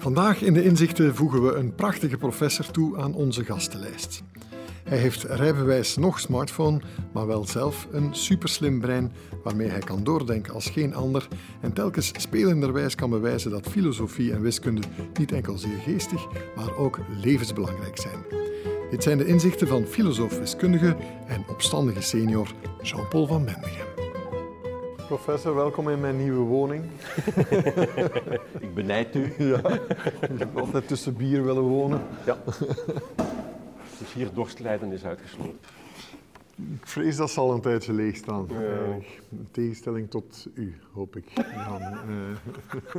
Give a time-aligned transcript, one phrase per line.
[0.00, 4.22] Vandaag in de inzichten voegen we een prachtige professor toe aan onze gastenlijst.
[4.84, 6.80] Hij heeft rijbewijs nog smartphone,
[7.12, 11.28] maar wel zelf een superslim brein waarmee hij kan doordenken als geen ander
[11.60, 14.82] en telkens spelenderwijs kan bewijzen dat filosofie en wiskunde
[15.18, 16.26] niet enkel zeer geestig,
[16.56, 18.24] maar ook levensbelangrijk zijn.
[18.90, 20.96] Dit zijn de inzichten van filosoof-wiskundige
[21.26, 23.99] en opstandige senior Jean-Paul van Bendegem.
[25.10, 26.84] Professor, welkom in mijn nieuwe woning.
[28.60, 29.32] Ik benijd u.
[29.38, 29.58] Ja,
[30.20, 32.02] ik heb altijd tussen bier willen wonen.
[32.26, 32.36] Ja.
[33.98, 35.58] Dus hier dorstlijden is uitgesloten.
[36.56, 38.48] Ik vrees dat zal een tijdje leeg staan.
[39.30, 41.24] In tegenstelling tot u, hoop ik.
[41.54, 41.80] Jan.
[41.92, 42.94] Eh,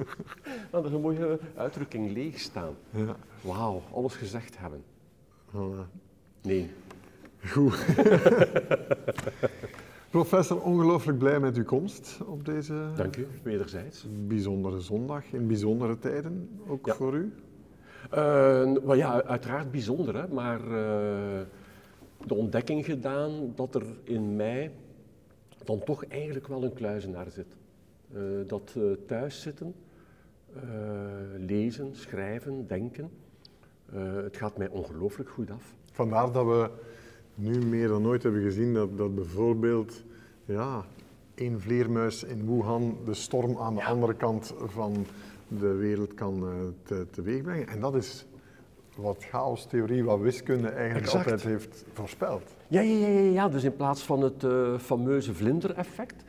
[0.71, 2.73] Nou, dat is een mooie uitdrukking, leeg staan.
[2.89, 4.83] ja, Wauw, alles gezegd hebben.
[5.51, 5.87] voilà.
[6.41, 6.71] Nee.
[7.45, 7.85] Goed.
[10.11, 14.07] Professor, ongelooflijk blij met uw komst op deze Dank u, wederzijds.
[14.27, 16.93] bijzondere zondag, in bijzondere tijden, ook Ja.
[16.93, 17.33] voor u.
[18.83, 21.41] Wel ja, uiteraard bijzonder, hè, maar eh,
[22.25, 24.71] de ontdekking gedaan dat er in mij
[25.63, 27.55] dan toch eigenlijk wel een kluizenaar zit.
[28.13, 29.73] Eh, dat uh, thuiszitten,
[31.37, 33.09] lezen, schrijven, denken,
[34.23, 35.73] het gaat mij ongelooflijk goed af.
[35.91, 36.69] Vandaar dat we
[37.35, 40.03] nu meer dan ooit hebben gezien dat, dat bijvoorbeeld
[40.51, 40.85] ja,
[41.35, 45.05] één vleermuis in Wuhan de storm aan de andere kant van
[45.47, 46.49] de wereld kan eh,
[46.83, 47.67] te, teweeg brengen.
[47.67, 48.25] En dat is
[48.95, 51.25] wat chaostheorie, wat wiskunde eigenlijk Exact.
[51.25, 52.55] altijd heeft voorspeld.
[52.67, 53.49] Ja, ja, ja, ja, ja.
[53.49, 56.23] dus in plaats van het eh, fameuze vlindereffect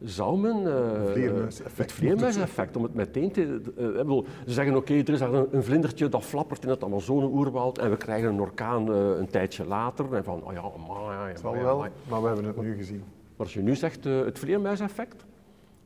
[0.00, 0.66] zou men...
[0.66, 3.60] eh, Vleermuiseffect Het vleermuiseffect, om het meteen te...
[3.76, 7.78] bedoel, ze zeggen, oké, er is daar een, een vlindertje dat flappert in het Amazone-oerwoud
[7.78, 10.14] en we krijgen een orkaan een tijdje later.
[10.14, 11.90] En van, oh ja, amai, zal amai, wel, amai.
[12.08, 13.02] maar we hebben het nu gezien.
[13.36, 15.24] Maar als je nu zegt eh, het vleermuiseffect,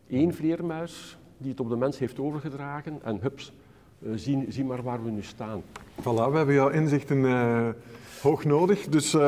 [0.08, 3.52] één vleermuis die het op de mens heeft overgedragen en hups,
[4.04, 5.62] eh, zie, zie maar waar we nu staan.
[6.00, 7.68] Voilà, we hebben jouw inzichten eh,
[8.22, 8.88] hoog nodig.
[8.88, 9.20] Dus eh,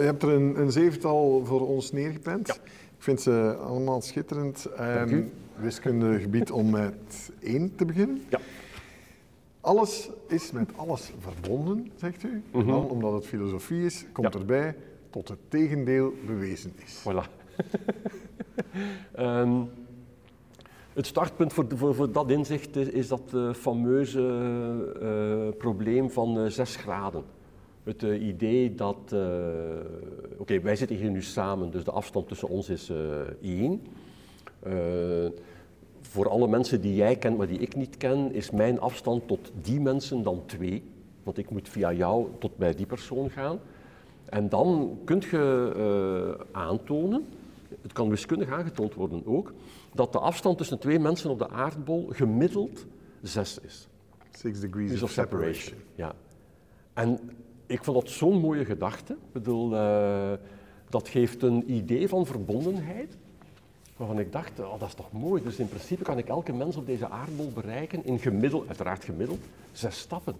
[0.00, 2.48] je hebt er een, een zevental voor ons neergepend.
[2.48, 4.68] Ik vind ze allemaal schitterend.
[4.80, 8.22] Um, wiskundegebied om met één te beginnen.
[8.28, 8.38] Ja.
[9.60, 12.42] Alles is met alles verbonden, zegt u.
[12.52, 14.36] En dan, omdat het filosofie is, komt Mhm.
[14.36, 14.40] Ja.
[14.40, 14.76] erbij
[15.10, 17.00] tot het tegendeel bewezen is.
[17.00, 17.41] Voilà.
[19.12, 19.62] Ehm,
[20.92, 24.20] het startpunt voor, voor, dat inzicht is, dat eh, fameuze
[25.00, 27.22] eh, probleem van eh, zes graden.
[27.82, 29.14] Het idee dat,
[30.36, 32.92] oké, wij zitten hier nu samen, dus de afstand tussen ons is
[33.42, 33.82] één.
[36.00, 39.52] Voor alle mensen die jij kent, maar die ik niet ken, is mijn afstand tot
[39.62, 40.82] die mensen dan twee.
[41.22, 43.58] Want ik moet via jou tot bij die persoon gaan.
[44.24, 47.26] En dan kun je aantonen,
[47.82, 49.52] het kan wiskundig aangetoond worden ook,
[49.94, 52.86] dat de afstand tussen twee mensen op de aardbol gemiddeld
[53.22, 53.88] 6 is.
[54.30, 55.78] Six degrees Dus of separation.
[55.94, 56.14] Ja.
[56.92, 57.30] En
[57.66, 59.12] ik vond dat zo'n mooie gedachte.
[59.12, 60.32] Ik bedoel, eh,
[60.88, 63.16] dat geeft een idee van verbondenheid.
[63.96, 65.42] Waarvan ik dacht, oh, dat is toch mooi.
[65.42, 69.40] Dus in principe kan ik elke mens op deze aardbol bereiken in gemiddeld, uiteraard gemiddeld,
[69.72, 70.34] zes stappen.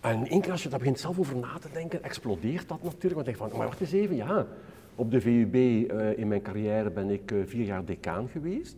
[0.00, 3.14] En één keer als je daar begint zelf over na te denken, explodeert dat natuurlijk.
[3.14, 4.46] Want je denkt van, maar wacht eens even, ja.
[4.96, 8.76] Op de VUB eh, in mijn carrière ben ik eh, vier jaar decaan geweest.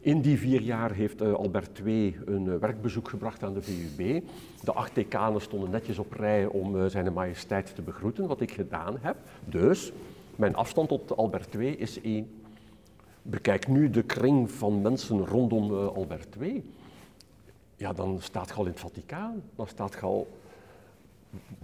[0.00, 4.22] In die vier jaar heeft eh, Albert II een werkbezoek gebracht aan de VUB.
[4.62, 8.96] De acht decanen stonden netjes op rij om zijn majesteit te begroeten, wat ik gedaan
[9.00, 9.16] heb.
[9.44, 9.92] Dus,
[10.36, 12.30] mijn afstand tot Albert II is één.
[13.22, 16.64] Bekijk nu de kring van mensen rondom Albert II.
[17.76, 19.42] Ja, dan staat je al in het Vaticaan.
[19.56, 20.28] Dan staat je al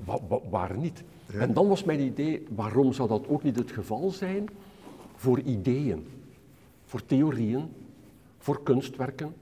[0.04, 1.02] wa- wa- waar niet.
[1.38, 4.48] En dan was mijn idee, waarom zou dat ook niet het geval zijn
[5.16, 6.06] voor ideeën,
[6.84, 7.68] voor theorieën,
[8.38, 9.34] voor kunstwerken?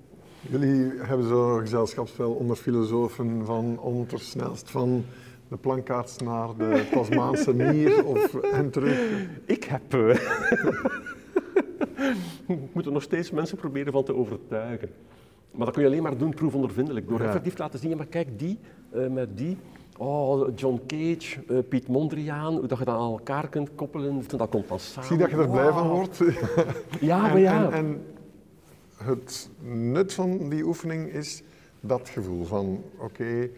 [0.50, 5.05] Jullie hebben zo'n gezelschapsspel onder filosofen van om ter snelst van
[5.49, 9.00] de plankaarts naar de Tasmaanse mier of, en terug.
[9.44, 9.94] Ik heb.
[9.94, 10.19] eh,
[12.47, 14.91] Ik moet er nog steeds mensen proberen van te overtuigen.
[15.50, 17.09] Maar dat kun je alleen maar doen proefondervindelijk.
[17.09, 17.26] Door Ja.
[17.26, 18.58] effectief te laten zien, maar kijk, die
[18.90, 19.56] eh, met die.
[19.99, 24.49] Oh, John Cage, eh, Piet Mondriaan, hoe dat je dat aan elkaar kunt koppelen, dat
[24.49, 25.08] komt dan samen.
[25.08, 26.19] zie dat je er blij van wordt.
[27.00, 27.64] Ja, maar ja.
[27.64, 28.00] en, en
[28.96, 31.43] het nut van die oefening is
[31.81, 33.49] dat gevoel van, oké,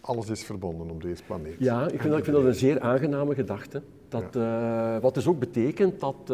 [0.00, 1.56] alles is verbonden op deze planeet.
[1.58, 3.82] Ja, ik vind, dat, ik vind dat een zeer aangename gedachte.
[4.08, 6.32] Dat, eh, wat dus ook betekent dat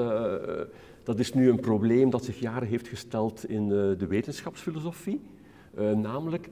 [1.05, 5.21] dat is nu een probleem dat zich jaren heeft gesteld in eh, de wetenschapsfilosofie.
[5.75, 6.49] Eh, namelijk,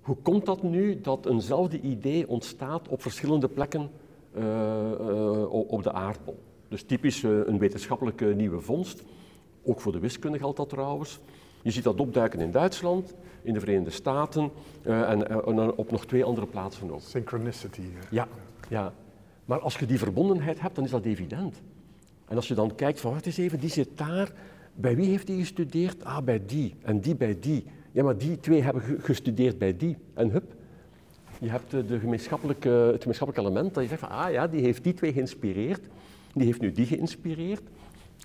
[0.00, 3.90] hoe komt dat nu dat eenzelfde idee ontstaat op verschillende plekken
[4.32, 6.38] eh, op de aardbol?
[6.68, 9.02] Dus typisch een wetenschappelijke nieuwe vondst.
[9.62, 11.20] Ook voor de wiskunde geldt dat trouwens.
[11.62, 14.50] Je ziet dat opduiken in Duitsland, in de Verenigde Staten
[14.86, 17.00] uh, en, uh, op nog twee andere plaatsen ook.
[17.00, 17.82] Synchronicity.
[18.10, 18.28] Ja,
[18.68, 18.92] ja.
[19.44, 21.60] Maar als je die verbondenheid hebt, dan is dat evident.
[22.30, 24.32] En als je dan kijkt van, wat is even, die zit daar,
[24.74, 26.04] bij wie heeft die gestudeerd?
[26.04, 26.74] Ah, bij die.
[26.82, 27.64] En die bij die.
[27.92, 29.96] Ja, maar die twee hebben gestudeerd bij die.
[30.14, 30.54] En hup,
[31.40, 34.84] je hebt de gemeenschappelijke, het gemeenschappelijk element dat je zegt van, ah ja, die heeft
[34.84, 35.80] die twee geïnspireerd,
[36.34, 37.62] die heeft nu die geïnspireerd.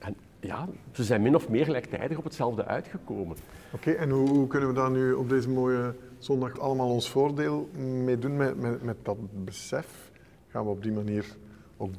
[0.02, 3.38] En ja, ze zijn min of meer gelijktijdig op hetzelfde uitgekomen.
[3.72, 7.70] Oké, en hoe, hoe, kunnen we daar nu op deze mooie zondag allemaal ons voordeel
[8.04, 10.12] mee doen met, met, met dat besef?
[10.48, 11.26] Gaan we op die manier
[11.78, 11.94] ook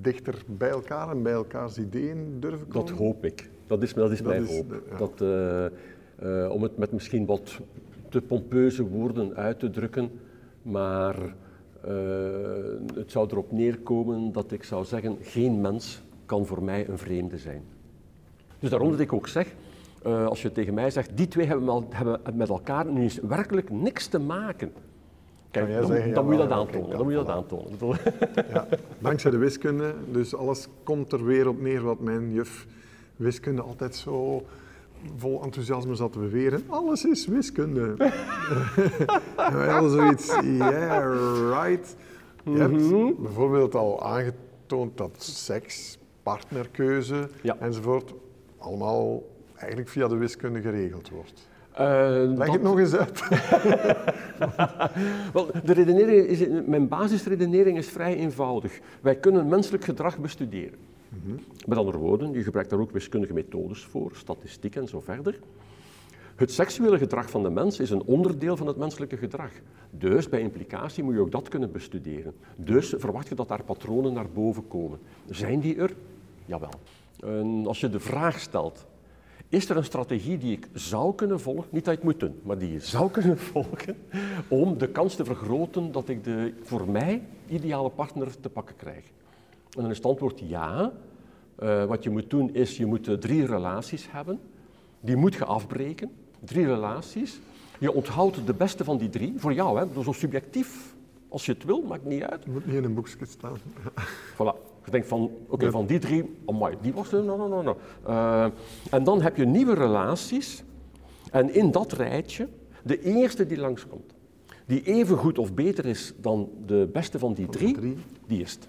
[0.00, 2.88] dichter bij elkaar en bij elkaars ideeën durven komen?
[2.88, 3.50] Dat hoop ik.
[3.66, 4.82] Dat is, dat is mijn hoop.
[4.98, 5.64] dat, uh,
[6.22, 7.60] uh, om het met misschien wat
[8.08, 10.10] te pompeuze woorden uit te drukken,
[10.62, 11.92] maar uh,
[12.94, 17.38] het zou erop neerkomen dat ik zou zeggen, geen mens kan voor mij een vreemde
[17.38, 17.62] zijn.
[18.58, 19.54] Dus daarom dat ik ook zeg,
[20.02, 21.84] als je tegen mij zegt, die twee hebben
[22.34, 24.72] met elkaar nu eens werkelijk niks te maken.
[25.52, 26.90] Kijk, dan, zeggen, dan, moet je dat aantonen.
[26.90, 27.98] Dan moet je dat aantonen.
[28.52, 28.66] Ja,
[28.98, 32.66] dankzij de wiskunde, dus alles komt er weer op neer wat mijn juf
[33.16, 34.46] wiskunde altijd zo
[35.16, 36.64] vol enthousiasme zat te beweren.
[36.66, 37.94] Alles is wiskunde.
[39.36, 41.96] en wij hadden zoiets, yeah, right.
[42.44, 43.22] Je hebt mhm.
[43.22, 47.28] bijvoorbeeld al aangetoond dat seks, partnerkeuze
[47.58, 48.14] enzovoort
[48.58, 49.22] allemaal
[49.56, 51.50] eigenlijk via de wiskunde geregeld wordt.
[51.80, 53.22] Uh, Leg het nog eens uit.
[55.32, 58.80] Wel, de redenering is, mijn basisredenering is vrij eenvoudig.
[59.00, 60.78] Wij kunnen menselijk gedrag bestuderen.
[61.08, 65.38] Mm Met andere woorden, je gebruikt daar ook wiskundige methodes voor, statistiek en zo verder.
[66.36, 69.50] Het seksuele gedrag van de mens is een onderdeel van het menselijke gedrag.
[69.90, 72.34] Dus bij implicatie moet je ook dat kunnen bestuderen.
[72.56, 74.98] Dus verwacht je dat daar patronen naar boven komen.
[75.30, 75.94] Zijn die er?
[76.44, 76.70] Jawel.
[77.20, 78.86] En als je de vraag stelt,
[79.52, 82.58] is er een strategie die ik zou kunnen volgen, niet dat het moet doen, maar
[82.58, 83.96] die je zou kunnen volgen,
[84.48, 89.04] om de kans te vergroten dat ik de voor mij ideale partner te pakken krijg?
[89.70, 90.92] En dan is het antwoord ja.
[91.62, 94.40] Uh, wat je moet doen is, je moet drie relaties hebben.
[95.00, 96.10] Die moet je afbreken.
[96.40, 97.40] Drie relaties.
[97.78, 100.02] Je onthoudt de beste van die drie, voor jou, hè.
[100.02, 100.94] zo subjectief
[101.28, 102.44] als je het wil, maakt niet uit.
[102.44, 103.56] Het moet niet in een boekje staan.
[104.36, 104.71] voilà.
[104.84, 107.62] Je denkt van, oké, van die drie, oh my, die was er, no, no, no,
[107.62, 107.76] no.
[108.08, 108.46] Uh,
[108.90, 110.64] en dan heb je nieuwe relaties.
[111.30, 112.48] En in dat rijtje,
[112.82, 114.14] de eerste die langskomt,
[114.66, 117.96] die even goed of beter is dan de beste van die drie, drie.
[118.26, 118.68] die is het.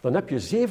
[0.00, 0.66] Dan heb je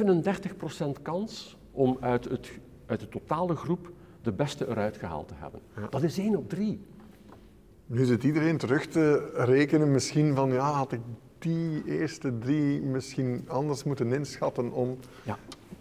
[0.97, 2.51] 37% kans om uit, het,
[2.85, 3.91] uit de totale groep
[4.21, 5.61] de beste eruit gehaald te hebben.
[5.75, 5.87] Ja.
[5.89, 6.81] Dat is 1 op 3.
[7.85, 10.99] Nu zit iedereen terug te rekenen, misschien van ja, had ik
[11.39, 14.97] die eerste drie misschien anders moeten inschatten om.
[15.23, 15.37] Ja.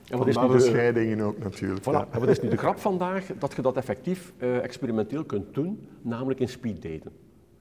[0.08, 1.80] En wat is nu de scheidingen ook natuurlijk.
[1.80, 1.92] Voilà.
[1.92, 2.08] Ja.
[2.10, 3.26] En wat is nu de grap vandaag?
[3.38, 7.12] Dat je dat effectief uh, experimenteel kunt doen, namelijk in speeddaten.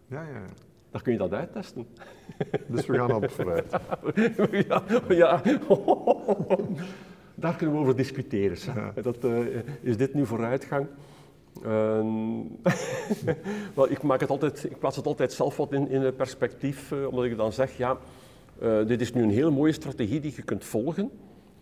[0.07, 0.45] Ja, ja.
[0.91, 1.87] Dan kun je dat uittesten.
[2.67, 3.71] Dus we gaan op vooruit.
[4.67, 5.41] ja, ja.
[7.35, 8.57] Daar kunnen we over discussiëren.
[8.75, 9.01] Ja.
[9.01, 9.45] Dat, uh,
[9.81, 10.87] is dit nu vooruitgang?
[11.65, 11.99] Uh,
[13.75, 17.07] wel, ik, maak het altijd, ik plaats het altijd zelf wat in, in perspectief, uh,
[17.07, 17.97] omdat ik dan zeg, ja,
[18.61, 21.11] uh, dit is nu een hele mooie strategie die je kunt volgen,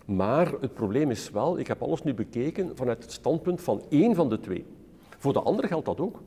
[0.06, 4.16] maar het probleem is wel, ik heb alles nu bekeken vanuit het standpunt van één
[4.16, 4.66] van de twee.
[5.18, 6.22] Voor de andere geldt dat ook.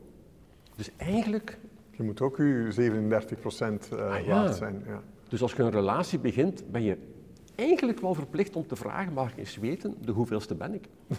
[0.75, 1.59] Dus eigenlijk...
[1.91, 4.83] Je moet ook je 37 procent ah, waard zijn.
[4.87, 5.01] Ja.
[5.29, 6.97] Dus als je een relatie begint, ben je
[7.55, 10.87] eigenlijk wel verplicht om te vragen, mag ik eens weten, de hoeveelste ben ik?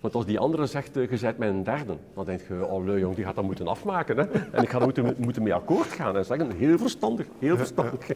[0.00, 3.00] Want als die andere zegt, uh, je bent mijn derde, dan denk je, oh leuk
[3.00, 4.16] jong, die gaat dat moeten afmaken.
[4.16, 4.22] Hè?
[4.52, 8.06] En ik ga er moeten, moeten mee akkoord gaan en zeggen, heel verstandig, heel verstandig.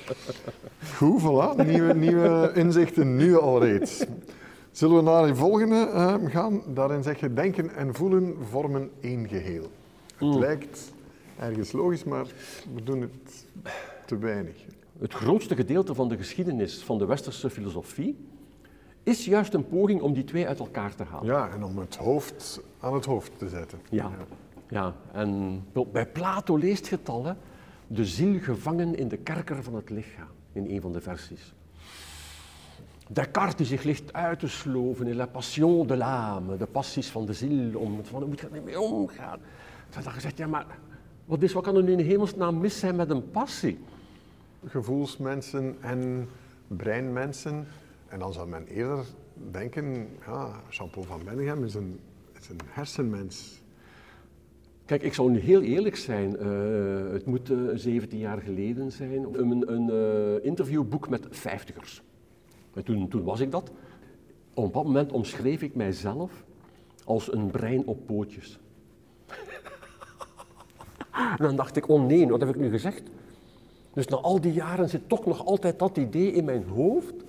[0.96, 4.04] Goed, voilà, nieuwe, nieuwe inzichten nu al reeds.
[4.70, 6.62] Zullen we naar de volgende uh, gaan?
[6.66, 9.70] Daarin zeg je, denken en voelen vormen één geheel.
[10.16, 10.38] Het mm.
[10.38, 10.92] lijkt
[11.38, 12.26] ergens logisch, maar
[12.74, 13.46] we doen het
[14.06, 14.56] te weinig
[14.98, 18.16] het grootste gedeelte van de geschiedenis van de westerse filosofie
[19.04, 21.26] is juist een poging om die twee uit elkaar te halen.
[21.26, 23.78] Ja, en om het hoofd aan het hoofd te zetten.
[23.90, 24.10] Ja,
[24.68, 24.94] ja.
[25.12, 27.32] en bij Plato leest het hè?
[27.86, 31.54] de ziel gevangen in de kerker van het lichaam, in een van de versies.
[33.08, 37.26] Descartes die zich ligt uit te sloven in la passion de l'âme, de passies van
[37.26, 39.38] de ziel, om, van hoe moet je er mee omgaan?
[39.88, 40.66] Toen had gezegd, ja maar
[41.24, 43.78] wat, is, wat kan er nu in hemelsnaam mis zijn met een passie?
[44.66, 46.28] gevoelsmensen en
[46.66, 47.66] breinmensen.
[48.14, 49.04] En dan zou men eerder
[49.50, 52.00] denken, ja, Jean-Paul van Benningham is een,
[52.40, 53.62] is een hersenmens.
[54.84, 56.36] Kijk, ik zou nu heel eerlijk zijn.
[56.40, 59.26] Uh, het moet uh, eh, 17 jaar geleden zijn.
[59.32, 62.02] Een, een uh, interviewboek met vijftigers.
[62.84, 63.70] Toen, toen was ik dat.
[64.54, 66.44] Op dat moment omschreef ik mijzelf
[67.04, 68.58] als een brein op pootjes.
[71.38, 73.02] en dan dacht ik, oh nee, wat heb ik nu gezegd?
[73.92, 77.23] Dus na al die jaren zit toch nog altijd dat idee in mijn hoofd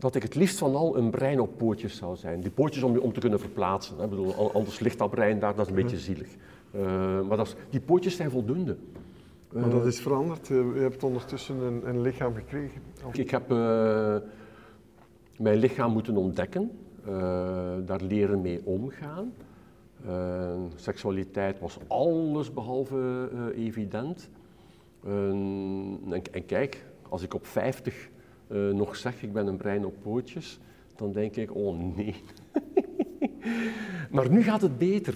[0.00, 2.40] dat ik het liefst van al een brein op pootjes zou zijn.
[2.40, 3.98] Die pootjes om, om te kunnen verplaatsen.
[3.98, 4.08] Hè.
[4.08, 6.28] Bedoel, anders ligt dat brein daar, dat is een beetje zielig.
[6.74, 6.82] Uh,
[7.20, 8.76] maar dat is, die pootjes zijn voldoende.
[9.52, 10.46] Maar dat is veranderd.
[10.46, 12.80] Je hebt ondertussen een, een lichaam gekregen.
[13.12, 14.16] Ik heb uh,
[15.36, 16.70] mijn lichaam moeten ontdekken,
[17.84, 19.32] daar leren mee omgaan.
[20.74, 24.30] seksualiteit was alles behalve evident.
[25.04, 28.09] En, en, kijk, als ik op 50
[28.72, 30.58] nog zeg ik ben een brein op pootjes,
[30.96, 32.14] dan denk ik, oh nee.
[34.14, 35.14] maar nu gaat het beter.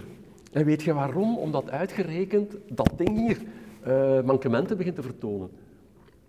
[0.52, 1.36] En weet je waarom?
[1.38, 3.38] Omdat uitgerekend dat ding hier
[3.86, 5.48] uh, mankementen begint te vertonen.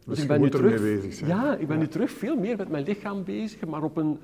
[0.06, 1.30] Dus, dus ik ben nu terug, bezig zijn.
[1.30, 4.20] Ja, ik ben nu terug veel meer met mijn lichaam bezig, maar op een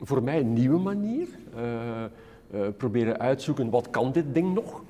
[0.00, 1.28] voor mij nieuwe manier.
[1.56, 2.04] Uh,
[2.54, 4.82] uh, proberen uitzoeken, wat kan dit ding nog?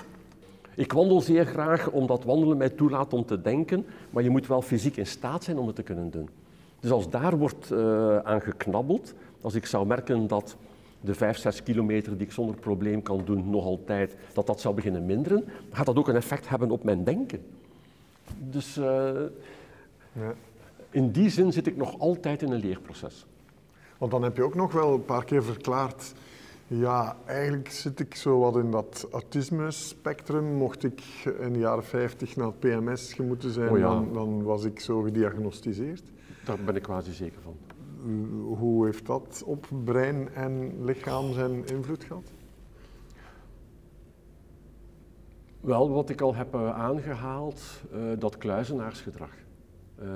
[0.75, 4.63] Ik wandel zeer graag omdat wandelen mij toelaat om te denken, maar je moet wel
[4.63, 6.29] fysiek in staat zijn om het te kunnen doen.
[6.83, 10.57] Dus als daar wordt uh, aan geknabbeld, als ik zou merken dat
[11.01, 14.75] de 5, 6 kilometer die ik zonder probleem kan doen, nog altijd, dat dat zou
[14.75, 17.45] beginnen minderen, gaat dat ook een effect hebben op mijn denken.
[18.39, 18.85] Dus uh,
[20.13, 20.35] ja.
[20.91, 23.27] in die zin zit ik nog altijd in een leerproces.
[23.99, 26.13] Want dan heb je ook nog wel een paar keer verklaard,
[26.67, 30.55] ja, eigenlijk zit ik zo wat in dat autisme-spectrum.
[30.55, 31.03] Mocht ik
[31.41, 33.85] in de jaren 50 naar het PMS moeten zijn, oh ja.
[33.85, 36.03] dan, dan was ik zo gediagnosticeerd.
[36.45, 37.57] Daar ben ik quasi zeker van
[38.59, 42.33] hoe heeft dat op brein en lichaam zijn invloed gehad?
[45.61, 47.63] Wel, wat ik al heb uh, aangehaald,
[47.95, 49.31] uh, dat kluizenaarsgedrag.
[50.03, 50.07] Uh,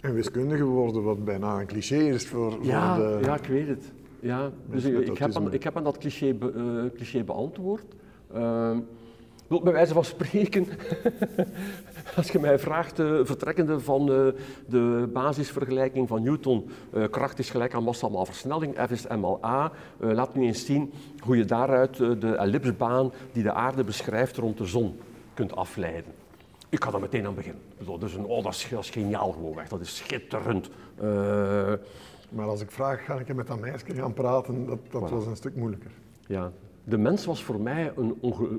[0.00, 3.24] en wiskundige worden wat bijna een cliché is voor, ja, voor de...
[3.24, 3.92] Ja, ik weet het.
[4.20, 7.84] Ja, dus ik, ik, heb aan, ik heb aan dat cliché, be, cliché beantwoord.
[8.32, 8.78] Ehm,
[9.48, 10.66] bij wijze van spreken,
[12.16, 14.26] als je mij vraagt, uh, vertrekkende van uh,
[14.66, 19.24] de basisvergelijking van Newton, uh, kracht is gelijk aan massa maal versnelling, F is m
[19.24, 24.36] al a, laat nu eens zien hoe je daaruit de ellipsbaan die de aarde beschrijft
[24.36, 24.98] rond de zon
[25.34, 26.12] kunt afleiden.
[26.68, 27.62] Ik ga daar meteen aan beginnen.
[27.98, 30.70] Dus een, oh, dat, is, dat is geniaal gewoon dat is schitterend.
[32.28, 35.36] maar als ik vraag, ga ik met dat meisje gaan praten, dat, dat was een
[35.36, 35.90] stuk moeilijker.
[36.26, 36.52] Ja,
[36.84, 38.58] de mens was voor mij een, onge,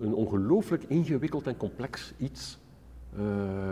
[0.00, 2.58] een ongelooflijk ingewikkeld en complex iets.
[3.18, 3.70] Uh,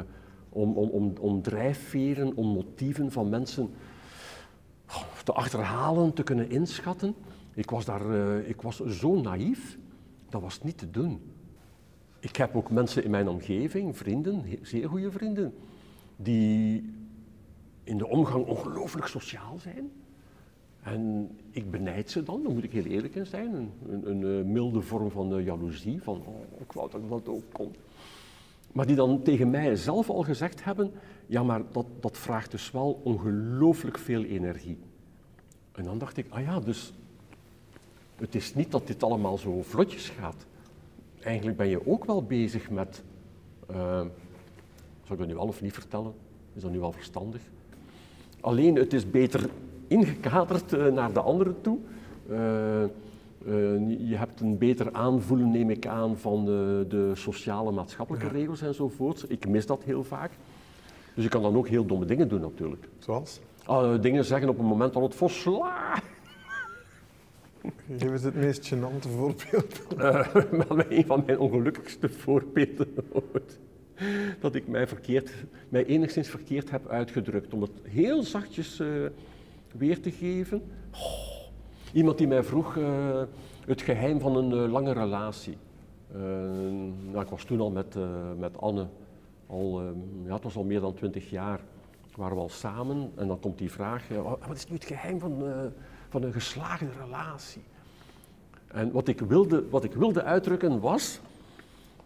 [0.49, 3.71] om, om, om, om drijfveren, om motieven van mensen
[5.25, 7.15] te achterhalen, te kunnen inschatten.
[7.55, 9.79] Ik was, daar, uh, ik was zo naïef,
[10.29, 11.21] dat was niet te doen.
[12.19, 15.55] Ik heb ook mensen in mijn omgeving, vrienden, zeer goede vrienden,
[16.17, 16.93] die
[17.85, 19.91] in de omgang ongelooflijk sociaal zijn.
[20.83, 23.55] En ik benijd ze dan, daar moet ik heel eerlijk in zijn.
[23.89, 27.45] Een, een, eh, milde vorm van jaloezie, van oh, ik wou dat ik dat ook
[27.53, 27.75] kon.
[28.73, 30.93] Maar die dan tegen mij zelf al gezegd hebben,
[31.27, 34.79] ja maar dat, dat vraagt dus wel ongelooflijk veel energie.
[35.73, 36.93] En dan dacht ik, ah ja, dus
[38.17, 40.47] het is niet dat dit allemaal zo vlotjes gaat.
[41.21, 43.03] Eigenlijk ben je ook wel bezig met,
[43.71, 43.77] uh,
[45.05, 46.13] zal ik dat nu wel of niet vertellen?
[46.55, 47.41] Is dat nu wel verstandig?
[48.41, 49.51] Alleen het is beter
[49.87, 51.79] ingekaderd uh, naar de anderen toe.
[52.31, 52.85] Uh,
[53.99, 58.33] je hebt een beter aanvoelen, neem ik aan, van de, de sociale maatschappelijke ja.
[58.33, 59.25] regels enzovoort.
[59.29, 60.31] Ik mis dat heel vaak.
[61.15, 62.89] Dus je kan dan ook heel domme dingen doen natuurlijk.
[62.99, 63.41] Zoals?
[63.69, 66.03] Uh, dingen zeggen op een moment dat het volsla.
[67.97, 69.81] Geef eens het meest gênante voorbeeld.
[69.99, 70.27] Uh,
[70.89, 73.59] een van mijn ongelukkigste voorbeelden ooit.
[74.41, 75.31] Dat ik mij, verkeerd,
[75.69, 77.55] mij enigszins verkeerd heb uitgedrukt.
[77.55, 79.07] Om het heel zachtjes uh,
[79.77, 80.63] weer te geven.
[80.93, 81.40] Oh,
[81.93, 83.23] iemand die mij vroeg uh,
[83.67, 85.57] het geheim van een uh, lange relatie.
[86.17, 86.21] Uh,
[87.11, 87.97] nou, ik was toen al met,
[88.39, 88.87] met Anne,
[89.47, 89.83] al,
[90.27, 91.61] ja, het was al meer dan twintig jaar,
[92.17, 93.11] waren we al samen.
[93.15, 94.09] En dan komt die vraag,
[94.47, 95.43] wat is nu het geheim van,
[96.09, 97.63] van een geslaagde relatie?
[98.67, 101.21] En wat ik, wilde, wat ik wilde uitdrukken was,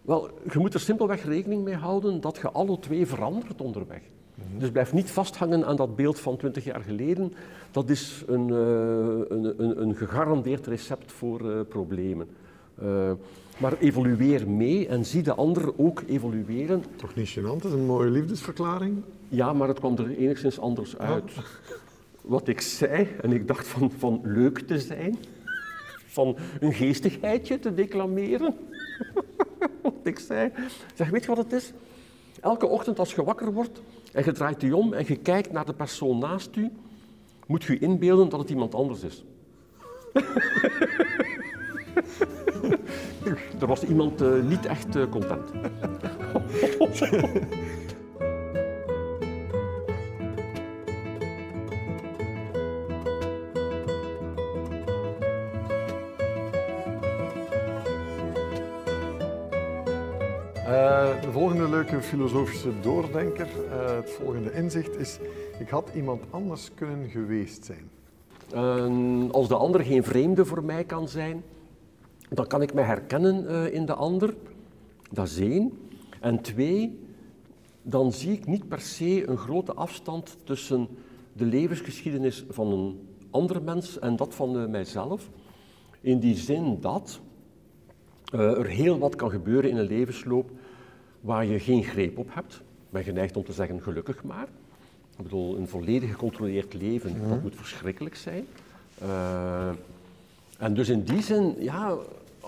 [0.03, 4.03] wel, je moet er simpelweg rekening mee houden dat je alle twee verandert onderweg.
[4.35, 4.59] Mhm.
[4.59, 7.33] Dus blijf niet vasthangen aan dat beeld van 20 jaar geleden.
[7.71, 8.57] Dat is een, uh,
[9.29, 12.29] een, een, een, gegarandeerd recept voor uh, problemen.
[12.83, 13.11] Uh,
[13.59, 16.85] maar evolueer mee en zie de ander ook evolueren.
[16.97, 19.03] Toch niet gênant, dat is een mooie liefdesverklaring.
[19.29, 21.33] Ja, maar het kwam er enigszins anders uit.
[22.21, 25.19] Wat ik zei, en ik dacht van, van leuk te zijn,
[26.07, 28.55] van een geestigheidje te declameren.
[29.83, 30.51] wat ik zei.
[30.95, 31.73] Zeg, weet je wat het is?
[32.41, 33.83] Elke ochtend als je wakker wordt
[34.15, 36.71] en je draait je om en je kijkt naar de persoon naast u,
[37.47, 39.25] moet je inbeelden dat het iemand anders is.
[43.61, 45.51] Er was iemand uh, niet echt uh, content.
[60.75, 65.19] Uh, de volgende leuke filosofische doordenker, uh, het volgende inzicht is:
[65.59, 67.91] ik had iemand anders kunnen geweest zijn.
[68.55, 71.43] Uh, als de ander geen vreemde voor mij kan zijn,
[72.31, 74.35] dan kan ik mij herkennen in de ander.
[75.11, 75.73] Dat is één.
[76.21, 76.99] En twee,
[77.83, 80.89] dan zie ik niet per se een grote afstand tussen
[81.33, 85.31] de levensgeschiedenis van een ander mens en dat van mijzelf.
[86.01, 87.21] In die zin dat
[88.33, 90.51] er heel wat kan gebeuren in een levensloop
[91.25, 92.55] waar je geen greep op hebt.
[92.55, 94.49] Ik ben geneigd om te zeggen gelukkig maar.
[95.17, 97.29] Ik bedoel, een volledig gecontroleerd leven, mm -hmm.
[97.29, 98.47] dat moet verschrikkelijk zijn.
[99.03, 99.69] Uh,
[100.59, 101.97] en dus in die zin, ja,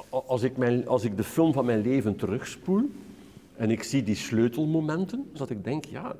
[0.08, 2.90] als ik, mijn, als ik de film van mijn leven terugspoel
[3.56, 6.16] en ik zie die sleutelmomenten, dat ik denk, ja,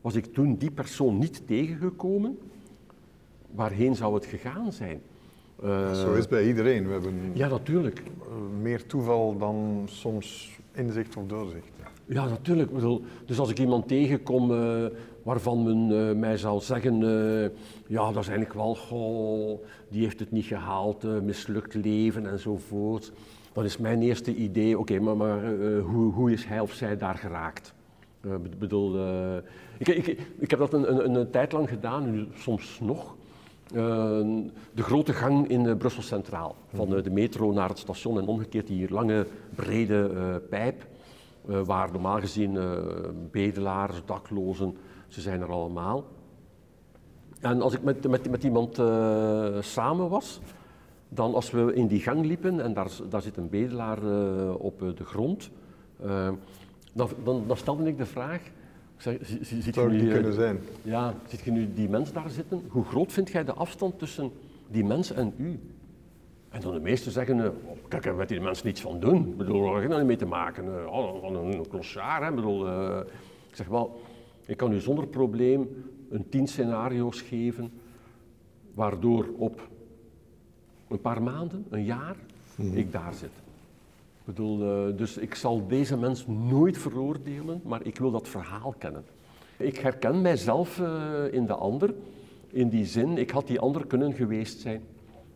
[0.00, 2.38] was ik toen die persoon niet tegengekomen,
[3.50, 5.00] waarheen zou het gegaan zijn?
[5.64, 6.86] Uh, Zo is het bij iedereen.
[6.86, 8.02] We hebben ja, natuurlijk.
[8.60, 11.68] meer toeval dan soms inzicht of doorzicht.
[12.12, 12.70] Ja, natuurlijk.
[13.26, 14.84] Dus als ik iemand tegenkom uh,
[15.22, 17.00] waarvan men uh, mij zal zeggen,
[17.86, 23.12] ja, dat is eigenlijk wel, goh, die heeft het niet gehaald, mislukt leven enzovoort.
[23.52, 26.96] Dan is mijn eerste idee, oké, okay, maar, maar hoe, hoe, is hij of zij
[26.96, 27.74] daar geraakt?
[28.22, 28.98] Ik bedoel,
[29.78, 30.06] ik, ik,
[30.38, 33.14] ik, heb dat een, een, een tijd lang gedaan, nu soms nog.
[34.74, 38.66] De grote gang in Brussel Centraal, van uh, de metro naar het station en omgekeerd,
[38.66, 40.08] die lange, brede
[40.48, 40.86] pijp,
[41.44, 42.58] waar normaal gezien
[43.30, 44.76] bedelaars, daklozen,
[45.08, 46.04] ze zijn er allemaal.
[47.40, 48.74] En als ik met, met, met iemand
[49.64, 50.40] samen was,
[51.08, 53.98] dan als we in die gang liepen en daar, daar zit een bedelaar
[54.54, 55.50] op de grond,
[56.92, 58.40] dan, dan, dan stelde ik de vraag,
[59.00, 60.58] Zeg, ziet Zou nu, kunnen zijn?
[60.82, 62.62] Ja, ziet je nu die mens daar zitten?
[62.68, 64.30] Hoe groot vind jij de afstand tussen
[64.68, 65.60] die mens en u?
[66.50, 67.54] En dan de meesten zeggen,
[67.88, 69.26] kijk, daar met die mens niets van doen.
[69.26, 70.64] Ik bedoel, daar heb ik niet mee te maken.
[70.64, 72.28] Uh, van een, een hè.
[72.28, 72.98] Ik bedoel, uh,
[73.48, 74.00] ik zeg wel,
[74.46, 77.72] ik kan u zonder probleem een tien scenario's geven,
[78.74, 79.68] waardoor op
[80.88, 82.16] een paar maanden, een jaar,
[82.54, 82.76] mm.
[82.76, 83.30] ik daar zit.
[84.18, 88.74] Ik bedoel, uh, dus ik zal deze mens nooit veroordelen, maar ik wil dat verhaal
[88.78, 89.04] kennen.
[89.56, 90.78] Ik herken mijzelf
[91.30, 91.94] in de ander,
[92.48, 94.82] in die zin, ik had die ander kunnen geweest zijn.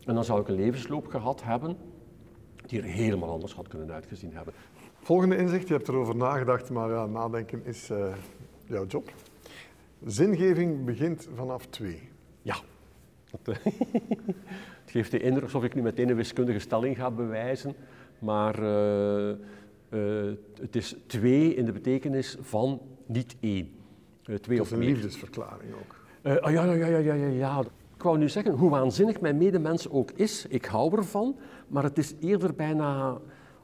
[0.05, 1.77] En dan zou ik een levensloop gehad hebben
[2.65, 4.53] die er helemaal anders had kunnen uitgezien hebben.
[4.99, 8.13] Volgende inzicht, je hebt erover nagedacht, maar ja, nadenken is uh,
[8.65, 9.13] jouw job.
[10.05, 12.09] Zingeving begint vanaf twee.
[12.41, 12.55] Ja.
[13.43, 17.75] het geeft de indruk alsof ik nu meteen een wiskundige stelling ga bewijzen.
[18.19, 19.29] Maar uh,
[19.89, 23.71] uh, het is twee in de betekenis van niet één.
[24.25, 24.87] Uh, twee of een meer.
[24.87, 25.95] liefdesverklaring ook.
[26.45, 27.63] Oh, ja, ja, ja, ja, ja, ja.
[28.05, 31.35] Ik wou nu zeggen, hoe waanzinnig mijn medemens ook is, ik hou ervan,
[31.67, 33.17] maar het is eerder bijna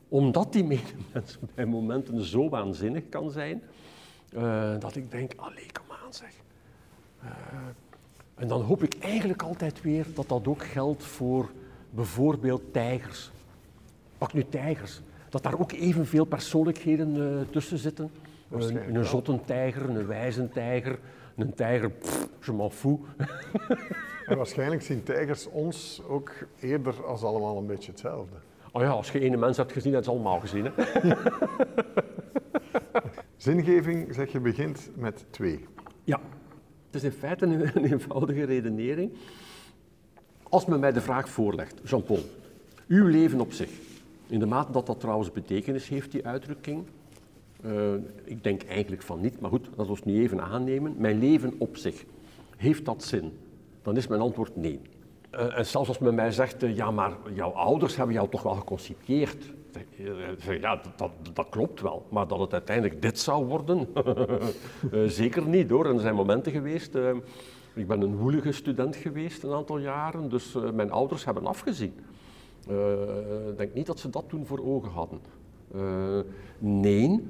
[0.08, 3.64] omdat die medemens bij momenten zo waanzinnig kan zijn,
[4.80, 6.34] dat ik denk, allee, kom aan zeg.
[8.36, 11.50] en dan hoop ik eigenlijk altijd weer dat dat ook geldt voor
[11.90, 13.32] bijvoorbeeld tijgers
[14.18, 15.02] Pak nu tijgers.
[15.30, 18.12] Dat daar ook evenveel persoonlijkheden uh, tussen zitten.
[18.50, 21.00] een, een zottentijger, een wijzentijger,
[21.36, 23.00] een tijger, pff, je m'en fous.
[24.26, 28.36] en waarschijnlijk zien tijgers ons ook eerder als allemaal een beetje hetzelfde.
[28.72, 30.66] Oh ja, als je ene mens hebt gezien, dat is allemaal gezien.
[30.66, 30.72] Hè?
[33.38, 35.66] Zingeving, zeg je, begint met twee.
[36.04, 36.20] Ja,
[36.86, 39.12] het is in feite een, een eenvoudige redenering.
[40.50, 42.20] Als men mij de vraag voorlegt, Jean-Paul,
[42.88, 43.70] uw leven op zich,
[44.28, 46.86] in de mate dat dat trouwens betekenis heeft, die uitdrukking.
[47.66, 47.94] Uh,
[48.24, 50.96] ik denk eigenlijk van niet, maar goed, dat we nu even aannemen.
[50.98, 52.06] Mijn leven op zich,
[52.58, 53.38] heeft dat zin?
[53.82, 54.80] Dan is mijn antwoord nee.
[55.36, 58.44] Uh, en zelfs als men mij zegt, uh, ja, maar jouw ouders hebben jou toch
[58.44, 59.54] wel geconcipieerd.
[60.62, 63.88] Ja, dat, dat, klopt wel, maar dat het uiteindelijk dit zou worden,
[65.22, 65.86] zeker niet hoor.
[65.86, 66.96] En er zijn momenten geweest,
[67.74, 71.94] ik ben een woelige student geweest een aantal jaren, dus mijn ouders hebben afgezien.
[72.68, 75.20] Eh, ik denk niet dat ze dat toen voor ogen hadden.
[75.74, 76.20] Eh,
[76.60, 77.24] nee,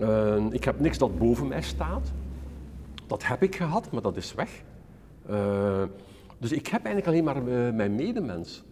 [0.00, 2.12] eh, ik heb niks dat boven mij staat.
[3.06, 4.62] Dat heb ik gehad, maar dat is weg.
[6.38, 7.42] dus ik heb eigenlijk alleen maar
[7.74, 8.64] mijn medemens,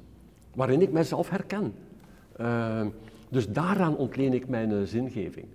[0.55, 1.75] waarin ik mijzelf herken.
[3.29, 5.47] dus daaraan ontleen ik mijn zingeving.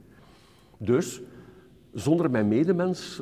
[0.78, 1.22] Dus
[1.94, 3.22] zonder mijn medemens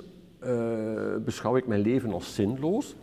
[1.25, 2.95] beschouw ik mijn leven als zinloos.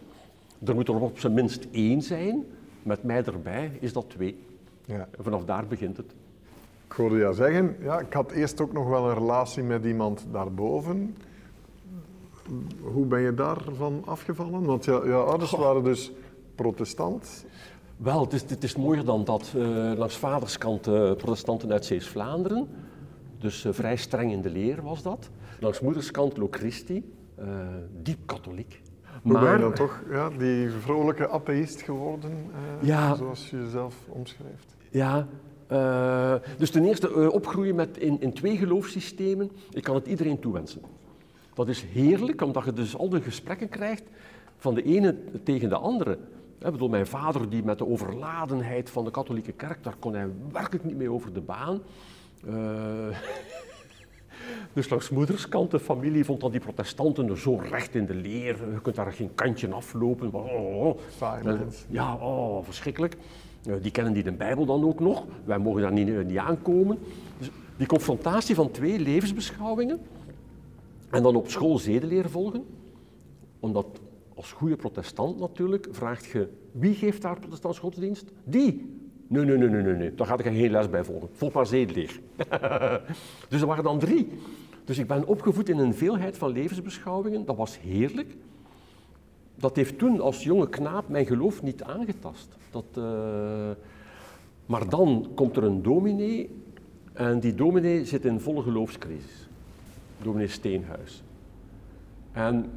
[0.64, 2.44] Er moet er op zijn minst één zijn
[2.82, 4.44] met mij erbij is dat twee.
[4.84, 5.08] Ja.
[5.18, 6.14] Vanaf daar begint het.
[6.92, 10.26] Ik hoorde jou zeggen, ja, ik had eerst ook nog wel een relatie met iemand
[10.32, 11.16] daarboven.
[12.80, 14.64] Hoe ben je daarvan afgevallen?
[14.64, 16.12] Want je, je ouders waren dus
[16.54, 17.46] protestant.
[17.96, 19.52] Wel, het is, het is mooier dan dat.
[19.56, 22.68] Uh, langs vaderskant uh, protestanten uit Zeeuws-Vlaanderen.
[23.38, 25.30] Dus uh, vrij streng in de leer was dat.
[25.60, 27.12] Langs moederskant Lochristi,
[28.02, 28.82] diep katholiek.
[29.22, 32.46] Hoe maar, ben je dan toch ja, die vrolijke atheïst geworden,
[32.80, 34.76] ja, zoals je jezelf omschrijft?
[34.90, 35.28] Ja,
[35.72, 40.40] uh, dus ten eerste uh, opgroeien met in, in twee geloofssystemen, ik kan het iedereen
[40.40, 40.82] toewensen.
[41.54, 44.02] Dat is heerlijk, omdat je dus al de gesprekken krijgt
[44.56, 46.18] van de ene tegen de andere.
[46.58, 50.28] Ik bedoel, mijn vader die met de overladenheid van de katholieke kerk, daar kon hij
[50.52, 51.82] werkelijk niet mee over de baan.
[52.46, 52.54] Uh,
[54.72, 58.56] dus langs moederskant, de familie vond dan die protestanten zo recht in de leer.
[58.72, 60.34] Je kunt daar geen kantje aflopen.
[60.34, 60.98] Oh, oh.
[61.88, 63.16] ja, oh, verschrikkelijk.
[63.66, 65.24] Eh, die kennen die de Bijbel dan ook nog.
[65.44, 66.98] Wij mogen daar niet, eh, niet aankomen.
[67.38, 70.00] Dus die confrontatie van twee levensbeschouwingen
[71.10, 72.64] en dan op school zedeleer volgen,
[73.60, 73.86] omdat
[74.34, 78.32] als goede protestant natuurlijk vraagt je wie geeft daar protestants godsdienst?
[78.44, 79.00] Die.
[79.26, 80.14] Nee, nee, nee, nee, nee, nee.
[80.14, 81.28] daar ga ik geen les bij volgen.
[81.32, 82.20] Volg maar zedeleer.
[83.48, 84.28] dus er waren dan drie.
[84.84, 87.44] Dus ik ben opgevoed in een veelheid van levensbeschouwingen.
[87.44, 88.36] Dat was heerlijk
[89.62, 92.56] dat heeft toen als jonge knaap mijn geloof niet aangetast.
[92.70, 93.70] Dat, uh...
[94.66, 96.50] Maar dan komt er een dominee
[97.12, 99.48] en die dominee zit in volle geloofscrisis.
[100.22, 101.22] Dominee Steenhuis.
[102.32, 102.70] En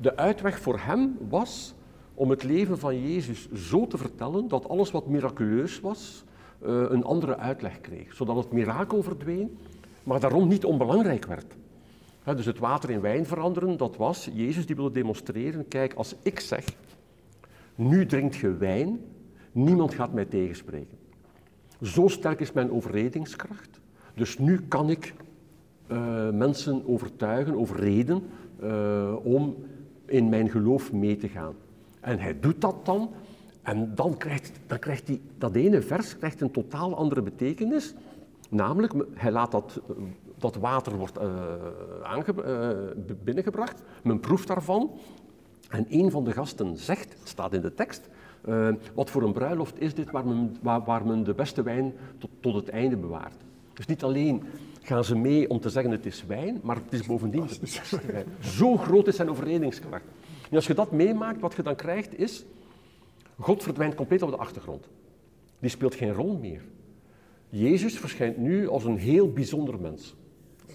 [0.00, 1.74] de uitweg voor hem was
[2.14, 6.24] om het leven van Jezus zo te vertellen dat alles wat miraculeus was
[6.66, 8.14] uh, een andere uitleg kreeg.
[8.14, 9.58] Zodat het mirakel verdween,
[10.02, 11.56] maar daarom niet onbelangrijk werd
[12.34, 16.40] dus het water in wijn veranderen, dat was, Jezus die wilde demonstreren, kijk, als ik
[16.40, 16.64] zeg,
[17.74, 19.00] nu drinkt je wijn,
[19.52, 20.98] niemand gaat mij tegenspreken.
[21.82, 23.80] Zo sterk is mijn overredingskracht,
[24.14, 25.14] dus nu kan ik
[25.92, 28.22] uh, mensen overtuigen, overreden,
[28.62, 29.56] uh, om
[30.04, 31.54] in mijn geloof mee te gaan.
[32.00, 33.10] En hij doet dat dan,
[33.62, 37.94] en dan krijgt, dan krijgt hij, dat ene vers krijgt een totaal andere betekenis.
[38.48, 39.80] Namelijk, hij laat dat
[40.38, 41.24] dat water wordt uh,
[43.24, 43.82] binnengebracht.
[44.02, 44.90] Men proeft daarvan.
[45.68, 48.08] En een van de gasten zegt, staat in de tekst,
[48.48, 51.94] uh, wat voor een bruiloft is dit waar men, waar, waar men de beste wijn
[52.18, 53.36] tot, tot, het einde bewaart.
[53.72, 54.42] Dus niet alleen
[54.82, 58.00] gaan ze mee om te zeggen het is wijn, maar het is bovendien de beste
[58.06, 58.26] wijn.
[58.40, 60.04] Zo groot is zijn overredingskracht.
[60.50, 62.44] En als je dat meemaakt, wat je dan krijgt is,
[63.38, 64.88] God verdwijnt compleet op de achtergrond.
[65.58, 66.62] Die speelt geen rol meer.
[67.48, 70.14] Jezus verschijnt nu als een heel bijzonder mens.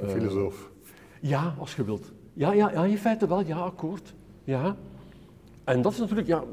[0.02, 0.72] Een filosoof.
[1.20, 2.12] Ja, als je wilt.
[2.34, 4.14] Ja, ja, ja, in feite wel, ja, akkoord.
[4.44, 4.76] Ja.
[5.64, 6.44] En dat is natuurlijk, ja,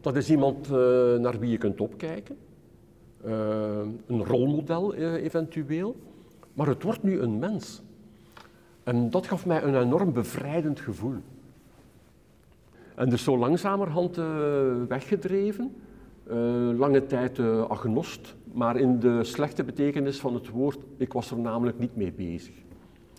[0.00, 0.74] dat is iemand uh,
[1.14, 2.36] naar wie je kunt opkijken.
[3.26, 3.32] Uh,
[4.06, 5.96] een rolmodel uh, eventueel.
[6.52, 7.82] Maar het wordt nu een mens.
[8.82, 11.16] En dat gaf mij een enorm bevrijdend gevoel.
[12.94, 14.16] En dus zo langzamerhand
[14.88, 15.74] weggedreven.
[16.76, 21.78] lange tijd agnost, maar in de slechte betekenis van het woord, ik was er namelijk
[21.78, 22.54] niet mee bezig.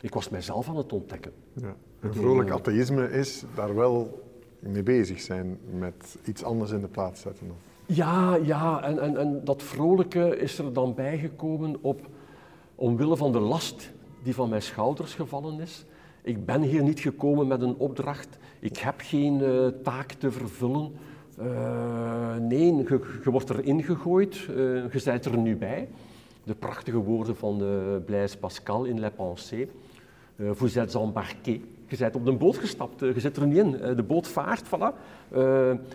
[0.01, 1.31] Ik was mijzelf aan het ontdekken.
[1.53, 1.75] Ja.
[1.99, 4.23] Een vrolijk atheïsme is daar wel
[4.59, 7.47] mee bezig zijn, met iets anders in de plaats zetten.
[7.85, 12.07] Ja, ja, en, en, en dat vrolijke is er dan bijgekomen op,
[12.75, 13.91] omwille van de last
[14.23, 15.85] die van mijn schouders gevallen is.
[16.21, 20.91] Ik ben hier niet gekomen met een opdracht, ik heb geen uh, taak te vervullen.
[21.39, 24.55] Uh, nee, je, wordt erin gegooid, uh,
[24.93, 25.87] je bent er nu bij.
[26.43, 29.69] De prachtige woorden van de Blaise Pascal in La Pensée.
[30.39, 31.61] Uh, vous êtes embarqué.
[31.87, 33.73] Je bent op de boot gestapt, uh, je zit er niet in.
[33.73, 34.93] Uh, de boot vaart, voilà.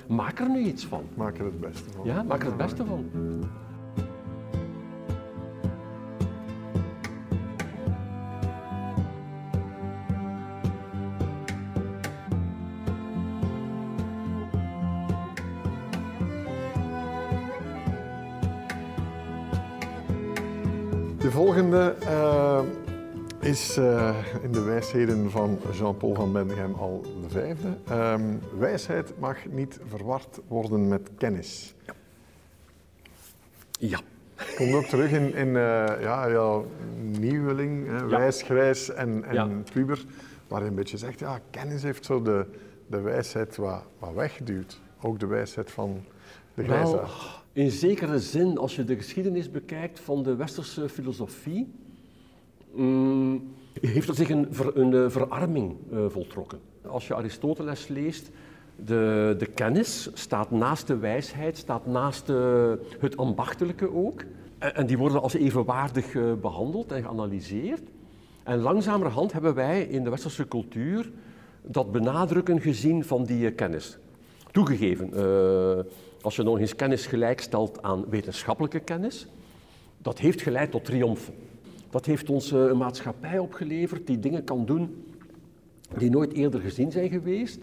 [0.09, 1.05] maak er nu iets van.
[1.14, 2.05] Maak er het beste van.
[2.05, 3.11] Ja, maak er het beste van.
[21.18, 21.94] De volgende
[23.42, 27.68] is uh, in de wijsheden van Jean-Paul van Bendegem al de vijfde.
[27.90, 31.74] Um, wijsheid mag niet verward worden met kennis.
[31.87, 31.94] Ja.
[33.78, 34.00] ja.
[34.57, 35.55] Komt ook terug in, in uh,
[36.00, 36.61] ja, ja,
[37.00, 38.07] nieuweling, hè, ja.
[38.07, 39.48] wijs, grijs en, en ja.
[39.72, 40.05] puber,
[40.48, 42.46] waar je een beetje zegt, ja, kennis heeft zo de,
[42.87, 44.81] de wijsheid wat, wat weggeduwd.
[45.00, 46.05] Ook de wijsheid van
[46.55, 47.42] de grijsaard.
[47.52, 51.72] in zekere zin, als je de geschiedenis bekijkt van de westerse filosofie,
[52.75, 56.59] Mm, heeft er zich een, ver, een eh, verarming uh, voltrokken.
[56.87, 58.31] Als je Aristoteles leest,
[58.85, 64.25] De, de kennis staat naast de wijsheid, staat naast de, het ambachtelijke ook.
[64.59, 67.83] En, en, die worden als evenwaardig uh, behandeld en geanalyseerd.
[68.43, 71.11] En langzamerhand hebben wij in de westerse cultuur
[71.63, 73.99] dat benadrukken gezien van die uh, kennis.
[74.51, 75.85] Toegegeven, uh,
[76.23, 79.27] als je nog eens kennis gelijkstelt aan wetenschappelijke kennis,
[79.99, 81.35] dat heeft geleid tot triomfen.
[81.92, 85.05] Dat heeft ons een maatschappij opgeleverd die dingen kan doen
[85.98, 87.59] die nooit eerder gezien zijn geweest.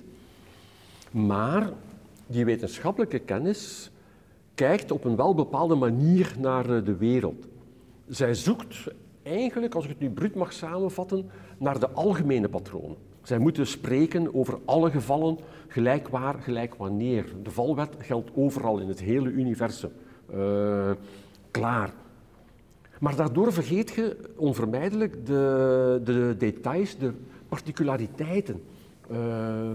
[1.12, 1.74] Maar
[2.28, 3.92] die wetenschappelijke kennis
[4.56, 7.48] kijkt op een wel bepaalde manier naar eh, de wereld.
[8.08, 8.88] Zij zoekt
[9.24, 12.98] eigenlijk, als ik het nu bruut mag samenvatten, naar de algemene patronen.
[13.24, 15.38] Zij moeten spreken over alle gevallen,
[15.68, 17.26] gelijk waar, gelijk wanneer.
[17.44, 19.92] De valwet geldt overal in het hele universum.
[20.34, 20.92] Uh,
[21.52, 21.94] klaar.
[23.00, 27.14] Maar daardoor vergeet je onvermijdelijk de, de details, de
[27.50, 28.64] particulariteiten
[29.12, 29.18] uh,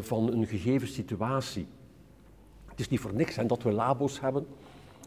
[0.00, 1.66] van een gegeven situatie.
[2.68, 4.46] Het is niet voor niks hè, dat we labo's hebben.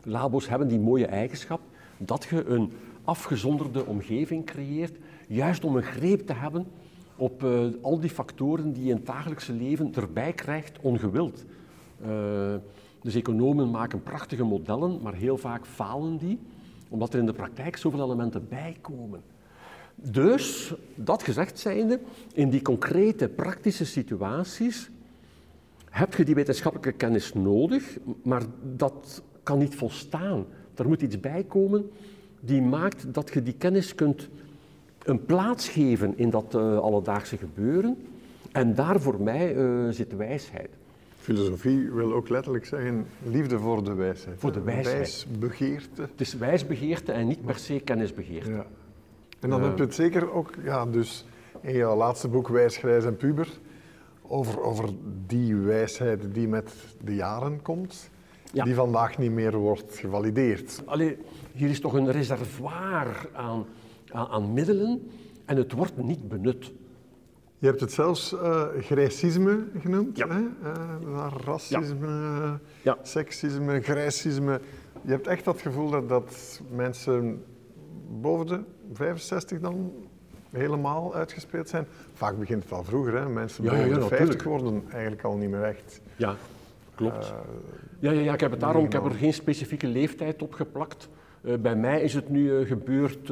[0.04, 1.62] Labo's hebben die mooie eigenschap
[1.98, 2.72] dat je een
[3.04, 6.68] afgezonderde omgeving creëert, juist om een greep te hebben
[7.16, 11.46] op uh, al die factoren die je in het dagelijkse leven erbij krijgt, ongewild.
[12.02, 12.56] Uh,
[13.02, 16.40] dus economen maken prachtige modellen, maar heel vaak falen die,
[16.90, 19.22] omdat er in de praktijk zoveel elementen bij komen.
[19.96, 22.00] Dus, dat gezegd zijnde,
[22.34, 24.90] in die concrete praktische situaties
[25.90, 28.44] heb je die wetenschappelijke kennis nodig, maar
[28.76, 30.46] dat kan niet volstaan.
[30.76, 31.90] Er moet iets bij komen
[32.40, 34.30] die maakt dat je die kennis kunt
[35.04, 37.98] een plaats geven in dat uh, alledaagse gebeuren.
[38.52, 40.70] En daar voor mij uh, zit wijsheid.
[41.28, 44.40] Filosofie wil ook letterlijk zeggen liefde voor de wijsheid.
[44.40, 44.98] Voor de wijsheid.
[44.98, 46.02] Wijsbegeerte.
[46.02, 48.52] Het is wijsbegeerte en niet per se kennisbegeerte.
[48.52, 48.66] Ja.
[49.40, 51.26] En dan heb je het zeker ook, ja, dus
[51.62, 53.48] in jouw laatste boek Wijs, Grijs en Puber,
[54.22, 54.90] over, over
[55.26, 58.10] die wijsheid die met de jaren komt,
[58.54, 58.64] ja.
[58.64, 60.82] die vandaag niet meer wordt gevalideerd.
[60.86, 61.18] Allee,
[61.54, 63.66] hier is toch een reservoir aan,
[64.12, 65.12] aan, aan middelen
[65.46, 66.72] en het wordt niet benut.
[67.60, 70.28] Je hebt het zelfs uh, grijsisme genoemd, ja.
[70.28, 70.42] hè?
[71.10, 72.60] Uh, racisme, ja.
[72.82, 72.98] ja.
[73.02, 74.62] seksisme, grijsisme.
[75.02, 77.44] Je hebt echt dat gevoel dat, dat mensen
[78.22, 79.94] boven de 65 dan
[80.52, 81.88] helemaal uitgespeeld zijn.
[82.14, 83.30] Vaak begint het al vroeger, hè?
[83.30, 86.02] mensen boven de 50 worden eigenlijk al niet meer echt.
[86.16, 86.36] Ja,
[86.96, 87.26] klopt.
[87.26, 87.32] Uh,
[88.00, 91.10] ja, ja, ja, ik heb het daarom, ik heb er geen specifieke leeftijd op geplakt.
[91.48, 93.32] Uh, bij mij is het nu uh, gebeurd,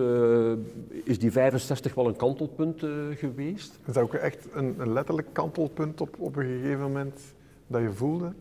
[1.03, 2.83] is die 65 wel een kantelpunt
[3.15, 3.79] geweest.
[3.85, 7.19] Is dat ook echt een, een letterlijk kantelpunt op, op een gegeven moment
[7.67, 8.31] dat je voelde?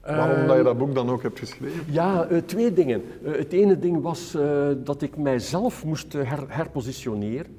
[0.00, 1.92] Waarom dat je dat boek dan ook hebt geschreven?
[1.92, 3.02] Ja, twee dingen.
[3.22, 4.36] Het ene ding was
[4.84, 7.50] dat ik mijzelf moest her herpositioneren.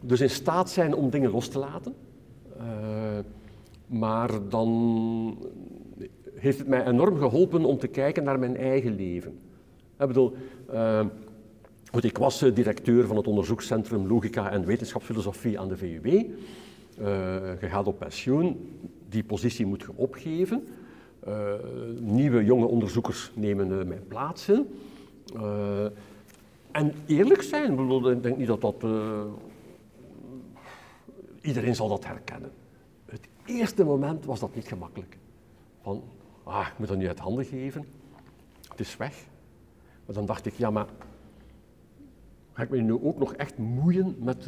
[0.00, 1.94] dus in staat zijn om dingen los te laten.
[3.86, 4.68] maar dan
[6.40, 9.38] heeft het mij enorm geholpen om te kijken naar mijn eigen leven.
[9.98, 10.36] Ik bedoel,
[11.90, 16.06] goed, ik was directeur van het onderzoekscentrum Logica en Wetenschapsfilosofie aan de VUB.
[17.60, 20.66] je gaat op pensioen, die positie moet je opgeven.
[21.28, 21.52] Uh,
[21.98, 24.66] nieuwe jonge onderzoekers nemen uh, mijn plaats in.
[25.34, 25.84] Uh,
[26.70, 28.84] en eerlijk zijn, bedoel, ik denk niet dat dat.
[31.40, 32.50] iedereen zal dat herkennen.
[33.06, 35.18] Het eerste moment was dat niet gemakkelijk.
[35.82, 36.02] Van,
[36.42, 37.84] ah, ik moet dat nu uit handen geven.
[38.68, 39.26] Het is weg.
[40.06, 40.86] Maar dan dacht ik, ja, maar
[42.52, 44.44] ga ik me nu ook nog echt moeien met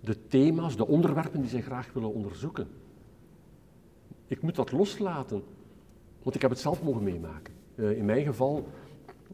[0.00, 2.68] de thema's, de onderwerpen die ze graag willen onderzoeken?
[4.26, 5.42] Ik moet dat loslaten,
[6.22, 7.54] want ik heb het zelf mogen meemaken.
[7.74, 8.68] Uh, in mijn geval,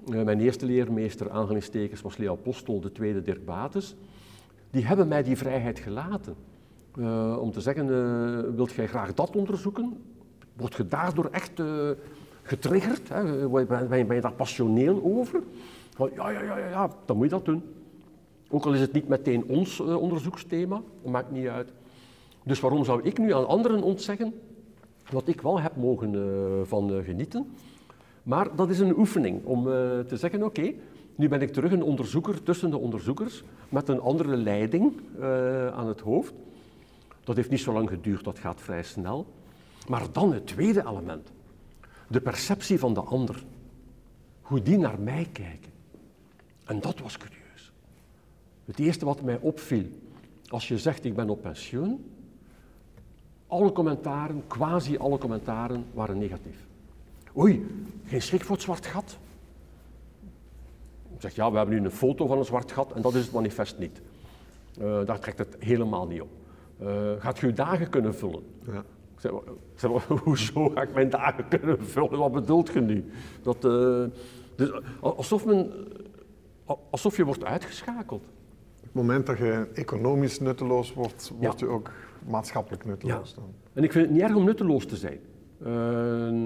[0.07, 3.97] uh, mijn eerste leermeester, aanhalingstekens, was Leo Apostel, de tweede Dirk Bates.
[4.71, 6.35] Die hebben mij die vrijheid gelaten.
[7.40, 7.87] Om te zeggen,
[8.57, 10.03] wilt jij graag dat onderzoeken?
[10.57, 11.62] Word je daardoor echt
[12.43, 13.09] getriggerd?
[13.09, 13.49] Hè?
[13.87, 15.43] Ben, je, daar passioneel over?
[15.99, 17.62] Ja, ja, ja, ja, dan moet je dat doen.
[18.51, 21.73] Ook al is het niet meteen ons onderzoeksthema, dat maakt niet uit.
[22.45, 24.35] Dus waarom zou ik nu aan anderen ontzeggen
[25.11, 26.23] wat ik wel heb mogen uh,
[26.64, 27.47] van genieten.
[28.23, 29.64] Maar dat is een oefening om
[30.07, 30.73] te zeggen, oké,
[31.14, 34.93] nu ben ik terug een onderzoeker tussen de onderzoekers met een andere leiding
[35.75, 36.33] aan het hoofd.
[37.25, 39.27] Dat heeft niet zo lang geduurd, dat gaat vrij snel.
[39.88, 41.33] Maar dan het tweede element,
[42.09, 43.44] de perceptie van de ander.
[44.42, 45.73] Hoe die naar mij kijken.
[46.64, 47.73] En dat was curieus.
[48.64, 49.87] Het eerste wat mij opviel,
[50.49, 52.11] als je zegt ik ben op pensioen,
[53.47, 56.66] alle commentaren, quasi alle commentaren, waren negatief.
[57.37, 57.66] Oei,
[58.05, 59.18] geen schrik voor het zwart gat.
[61.14, 63.25] Ik zeg, ja, we hebben nu een foto van een zwart gat en dat is
[63.25, 64.01] het manifest niet.
[64.79, 66.29] Uh, daar trekt het helemaal niet op.
[66.83, 68.42] Uh, gaat je uw dagen kunnen vullen?
[68.66, 68.85] Ja.
[69.33, 72.19] Ik zei, hoezo ga ik mijn dagen kunnen vullen?
[72.19, 73.05] Wat bedoelt je nu?
[73.43, 74.05] Dat, uh,
[74.57, 75.73] dus, alsof, men,
[76.91, 78.23] alsof je wordt uitgeschakeld.
[78.23, 81.91] Op het moment dat je economisch nutteloos wordt, word je ook
[82.27, 83.35] maatschappelijk nutteloos.
[83.35, 83.45] Dan.
[83.73, 85.19] En ik vind het niet erg om nutteloos te zijn.
[85.67, 86.45] Uh,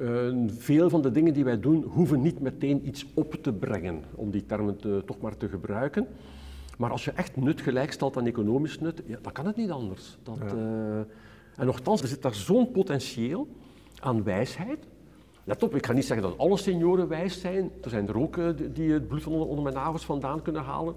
[0.00, 4.02] uh, veel van de dingen die wij doen hoeven niet meteen iets op te brengen,
[4.14, 6.06] om die termen te, toch maar te gebruiken.
[6.78, 10.18] Maar als je echt nut gelijkstelt aan economisch nut, ja, dan kan het niet anders.
[10.22, 11.06] Dat, ja.
[11.56, 13.48] En nogthans, er zit daar zo'n potentieel
[14.00, 14.78] aan wijsheid.
[15.44, 17.70] Let op, ik ga niet zeggen dat alle senioren wijs zijn.
[17.82, 20.94] Er zijn er ook uh, die het bloed onder, onder mijn nagels vandaan kunnen halen.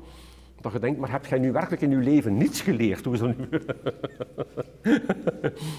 [0.62, 3.06] Dat je denkt, maar heb jij nu werkelijk in je leven niets geleerd?
[3.06, 3.48] Hoe is dat nu?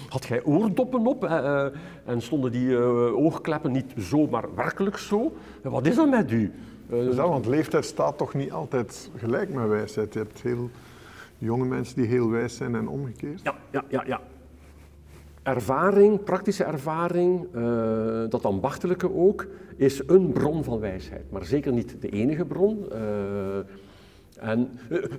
[0.09, 1.65] Had jij oordoppen op uh,
[2.05, 2.77] en stonden die
[3.13, 5.35] oogkleppen niet zo, maar werkelijk zo?
[5.61, 6.53] Wat is dat met u?
[7.15, 10.13] Want leeftijd staat toch niet altijd gelijk met wijsheid.
[10.13, 10.69] Je hebt heel
[11.37, 13.41] jonge mensen die heel wijs zijn en omgekeerd.
[13.43, 14.03] Ja, ja, ja.
[14.05, 14.21] ja.
[15.49, 17.47] Ervaring, praktische ervaring,
[18.29, 21.31] dat ambachtelijke ook, is een bron van wijsheid.
[21.31, 22.91] Maar zeker niet de enige bron.
[24.39, 24.69] En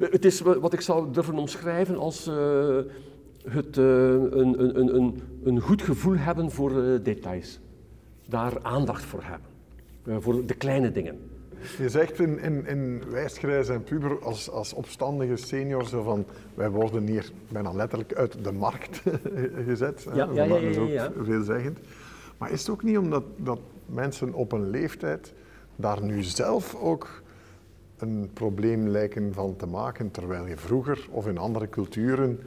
[0.01, 2.25] het is wat ik zou durven omschrijven als
[3.49, 7.61] het, een, een, een, een, goed gevoel hebben voor details.
[8.29, 10.23] Daar aandacht voor hebben.
[10.23, 11.30] voor de kleine dingen.
[11.79, 16.70] Je zegt in, in, in Wijsgrijs en Puber als, als opstandige senior zo van wij
[16.70, 19.03] worden hier bijna letterlijk uit de markt
[19.66, 20.07] gezet.
[20.14, 21.79] Ja, ja, ja, dat is ook veelzeggend.
[22.38, 25.33] Maar is het ook niet omdat dat mensen op een leeftijd
[25.77, 27.23] daar nu zelf ook
[27.99, 32.40] een probleem lijken van te maken, terwijl je vroeger of in andere culturen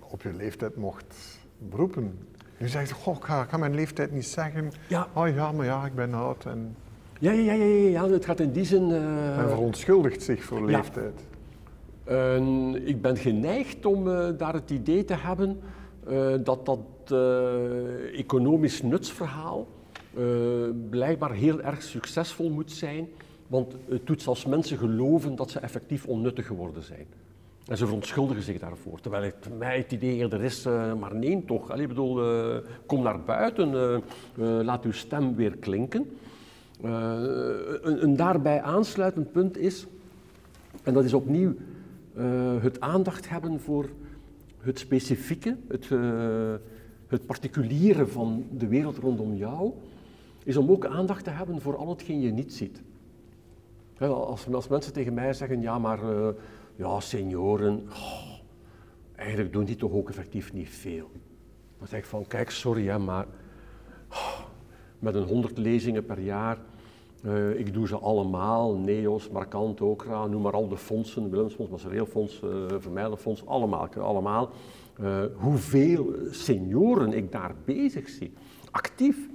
[0.00, 2.18] op je leeftijd mocht beroepen.
[2.56, 4.72] Nu zeg je, goh, ik ga, ik ga, mijn leeftijd niet zeggen.
[4.86, 5.08] Ja.
[5.12, 6.44] Oh ja, maar ja, ik ben oud.
[6.44, 6.76] En...
[7.20, 8.82] Ja, ja, ja, ja, ja, het gaat in die zin...
[8.82, 9.36] Uh...
[9.36, 11.20] Men verontschuldigt zich voor leeftijd.
[12.08, 15.60] Uh, ik ben geneigd om uh, daar het idee te hebben
[16.08, 16.80] uh, dat dat
[18.14, 19.66] economisch nutsverhaal
[20.90, 23.08] blijkbaar heel erg succesvol moet zijn
[23.50, 27.06] want het doet zelfs mensen geloven dat ze effectief onnuttig geworden zijn.
[27.66, 29.00] En ze verontschuldigen zich daarvoor.
[29.00, 31.70] Terwijl het mij het idee eerder is, uh, maar nee toch.
[31.70, 32.56] Allee, ik bedoel, uh,
[32.86, 36.18] kom naar buiten, uh, laat uw stem weer klinken.
[36.82, 39.86] Een, een, daarbij aansluitend punt is,
[40.82, 41.54] en dat is opnieuw
[42.60, 43.88] het aandacht hebben voor
[44.60, 45.88] het specifieke, het,
[47.06, 49.72] het particuliere van de wereld rondom jou,
[50.44, 52.82] is om ook aandacht te hebben voor al hetgeen je niet ziet.
[53.98, 55.98] Als, als mensen tegen mij zeggen, ja maar
[56.76, 58.30] ja, senioren, oh,
[59.14, 61.10] eigenlijk doen die toch ook effectief niet veel.
[61.78, 63.26] Dan zeg ik van, kijk, sorry maar
[64.10, 64.40] oh,
[64.98, 66.58] met een honderd lezingen per jaar,
[67.22, 72.40] uh, ik doe ze allemaal, NEOS, Markant, Okra, noem maar al de fondsen, Willemsfonds, Massareelfonds,
[72.44, 74.50] uh, Vermijdenfonds, allemaal, allemaal.
[75.00, 78.32] Uh, hoeveel senioren ik daar bezig zie,
[78.70, 79.28] actief.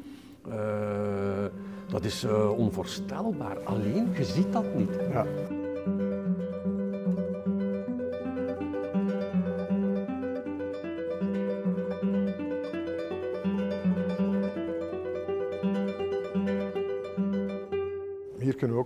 [1.87, 2.25] Dat is
[2.57, 3.59] onvoorstelbaar.
[3.59, 4.99] Alleen, je ziet dat niet.
[5.11, 5.25] Ja.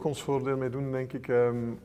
[0.06, 1.28] Ons voordeel mee doen, denk ik.
[1.28, 1.80] Um,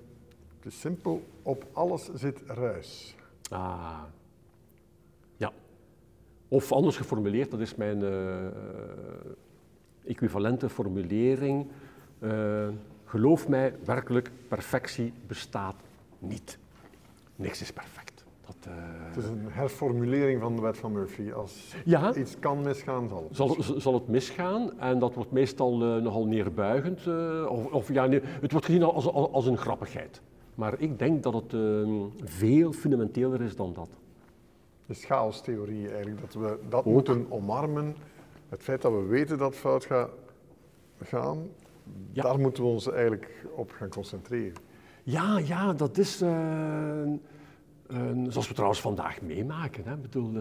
[0.56, 3.16] het is simpel, op alles zit ruis.
[3.50, 4.02] Ah,
[5.36, 5.52] ja.
[6.48, 8.46] Of anders geformuleerd, dat is mijn uh,
[10.04, 11.66] equivalente formulering.
[12.18, 12.68] Uh,
[13.04, 15.76] geloof mij, werkelijk, perfectie bestaat
[16.18, 16.58] niet.
[17.36, 18.03] Niks is perfect.
[18.68, 18.74] Uh...
[19.14, 21.32] Het is een herformulering van de wet van Murphy.
[21.32, 23.80] Als ja, iets kan misgaan, zal het zal, misgaan.
[23.80, 27.06] Zal het misgaan en dat wordt meestal uh, nogal neerbuigend.
[27.48, 30.20] of, of ja, nee, het wordt gezien als, als, als, een grappigheid.
[30.54, 31.56] Maar ik denk dat het
[32.24, 33.88] veel fundamenteler is dan dat.
[34.86, 37.96] De chaostheorie eigenlijk, dat we dat moeten omarmen
[38.54, 40.10] het feit dat we weten dat fout gaat
[41.02, 41.48] gaan,
[42.12, 44.56] daar moeten we ons eigenlijk op gaan concentreren.
[45.02, 46.20] Ja, ja, dat is
[47.90, 49.84] uh, zoals we trouwens vandaag meemaken.
[49.84, 49.94] Hè.
[49.94, 50.32] Ik bedoel,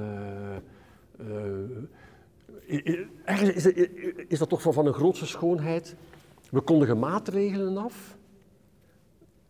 [3.25, 3.87] eigenlijk is, is,
[4.27, 5.95] is, dat toch van, een grootste schoonheid.
[6.49, 8.17] We kondigen maatregelen af,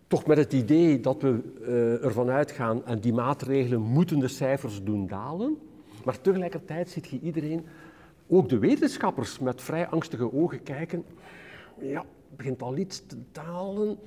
[0.07, 4.83] toch met het idee dat we uh, ervan uitgaan en die maatregelen moeten de cijfers
[4.83, 5.57] doen dalen.
[6.03, 7.65] Maar tegelijkertijd ziet je iedereen
[8.27, 11.05] ook de wetenschappers met vrij angstige ogen kijken.
[11.79, 13.97] Ja, begint al iets te dalen.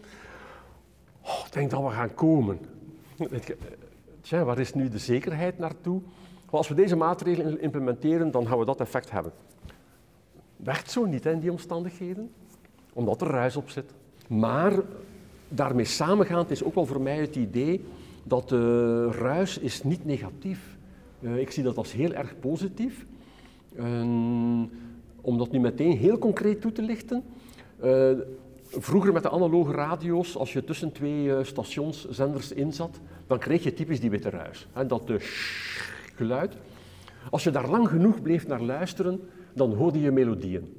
[1.23, 2.59] Oh, ik denk dat we gaan komen.
[4.21, 6.01] Tja, waar is nu de zekerheid naartoe?
[6.51, 9.33] als we deze maatregelen implementeren, dan gaan we dat effect hebben.
[10.57, 12.31] Werkt zo niet in die omstandigheden,
[12.93, 13.93] omdat er ruis op zit.
[14.29, 14.73] Maar
[15.49, 17.85] daarmee samengaand is ook wel voor mij het idee
[18.23, 20.77] dat de ruis is niet negatief
[21.21, 23.07] Uh, ik zie dat als heel erg positief.
[23.79, 24.01] Uh,
[25.21, 27.25] om dat nu meteen heel concreet toe te lichten.
[28.69, 33.75] Vroeger met de analoge radio's, als je tussen twee uh, stationszenders inzat, dan kreeg je
[33.75, 34.67] typisch die witte ruis.
[34.73, 35.17] Hè, dat de
[36.15, 36.57] geluid.
[37.31, 39.21] Als je daar lang genoeg bleef naar luisteren,
[39.55, 40.75] dan hoorde je melodieën.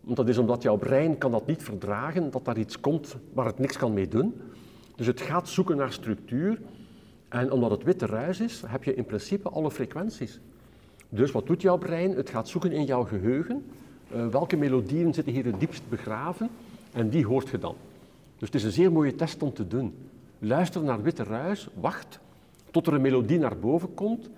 [0.00, 3.46] Want dat is omdat jouw brein kan dat niet verdragen, dat daar iets komt waar
[3.46, 4.40] het niks kan mee doen.
[4.96, 6.60] Dus het gaat zoeken naar structuur.
[7.28, 10.40] En omdat het witte ruis is, heb je in principe alle frequenties.
[11.08, 12.16] Dus wat doet jouw brein?
[12.16, 13.64] Het gaat zoeken in jouw geheugen.
[14.14, 16.50] Uh, welke melodieën zitten hier het diepst begraven?
[16.92, 17.74] En die hoort je dan.
[18.38, 19.94] Dus het is een zeer mooie test om te doen.
[20.38, 22.18] Luister naar witte ruis, wacht
[22.70, 24.30] tot er een melodie naar boven komt.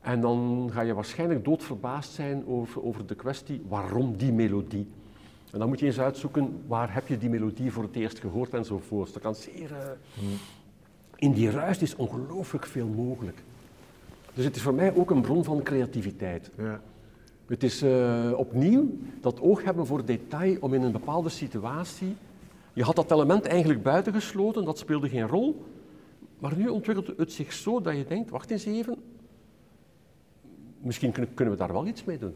[0.00, 4.88] En dan ga je waarschijnlijk doodverbaasd zijn over, over de kwestie waarom die melodie.
[5.52, 8.54] En dan moet je eens uitzoeken waar heb je die melodie voor het eerst gehoord
[8.54, 9.12] enzovoort.
[9.12, 9.70] Dat kan zeer...
[9.70, 10.28] Uh,
[11.16, 13.42] in die ruis is ongelooflijk veel mogelijk.
[14.34, 16.50] Dus het is voor mij ook een bron van creativiteit.
[16.56, 16.80] Ja.
[17.46, 22.16] Het is uh, opnieuw dat oog hebben voor detail om in een bepaalde situatie.
[22.72, 25.64] Je had dat element eigenlijk buitengesloten, dat speelde geen rol.
[26.38, 28.96] Maar nu ontwikkelt het zich zo dat je denkt: wacht eens even,
[30.80, 32.34] misschien kunnen we daar wel iets mee doen.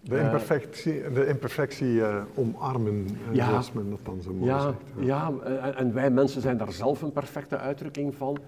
[0.00, 4.60] De eh, imperfectie, de imperfectie uh, omarmen, ja, zoals men dat dan zo mooi ja,
[4.60, 5.06] zegt.
[5.06, 8.38] Ja, ja en wij mensen zijn daar zelf een perfecte uitdrukking van.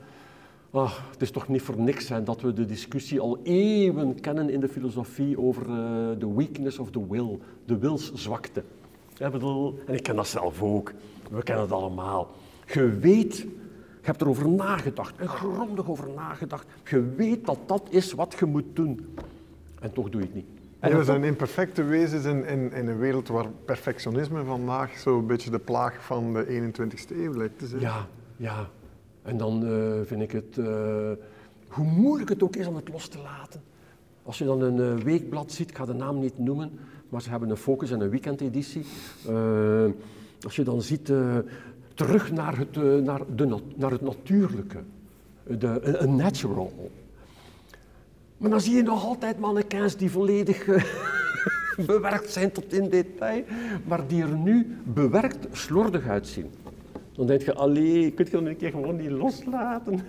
[0.75, 4.51] Oh, het is toch niet voor niks hè, dat we de discussie al eeuwen kennen
[4.51, 5.77] in de filosofie over uh,
[6.19, 8.63] de weakness of the will, de wilszwakte.
[9.15, 10.93] Ja, bedoel, en ik ken dat zelf ook,
[11.31, 12.31] we kennen het allemaal.
[12.67, 13.49] Je weet, je
[14.03, 16.67] hebt erover nagedacht, en grondig over nagedacht.
[16.85, 19.15] Je weet dat dat is wat je moet doen.
[19.81, 20.47] En toch doe je het niet.
[20.79, 25.51] En we zijn imperfecte wezens in, in, in, een wereld waar perfectionisme vandaag zo'n beetje
[25.51, 27.81] de plaag van de 21ste eeuw lijkt te zijn.
[27.81, 28.07] Ja,
[28.37, 28.69] ja.
[29.23, 30.67] En dan uh, vind ik het, uh,
[31.69, 33.63] hoe moeilijk het ook is om het los te laten.
[34.23, 36.71] Als je dan een uh, weekblad ziet, ik ga de naam niet noemen,
[37.09, 38.85] maar ze hebben een focus- en een weekendeditie.
[40.41, 41.13] als je dan ziet,
[41.95, 44.79] terug naar het, naar, de, naar het natuurlijke,
[45.59, 46.91] de, een natural.
[48.37, 50.65] Maar dan zie je nog altijd mannequins die volledig
[51.87, 53.45] bewerkt zijn tot in detail,
[53.85, 56.51] maar die er nu bewerkt slordig uitzien.
[57.13, 60.01] Dan denk je, allee, kun je dan een keer gewoon niet loslaten?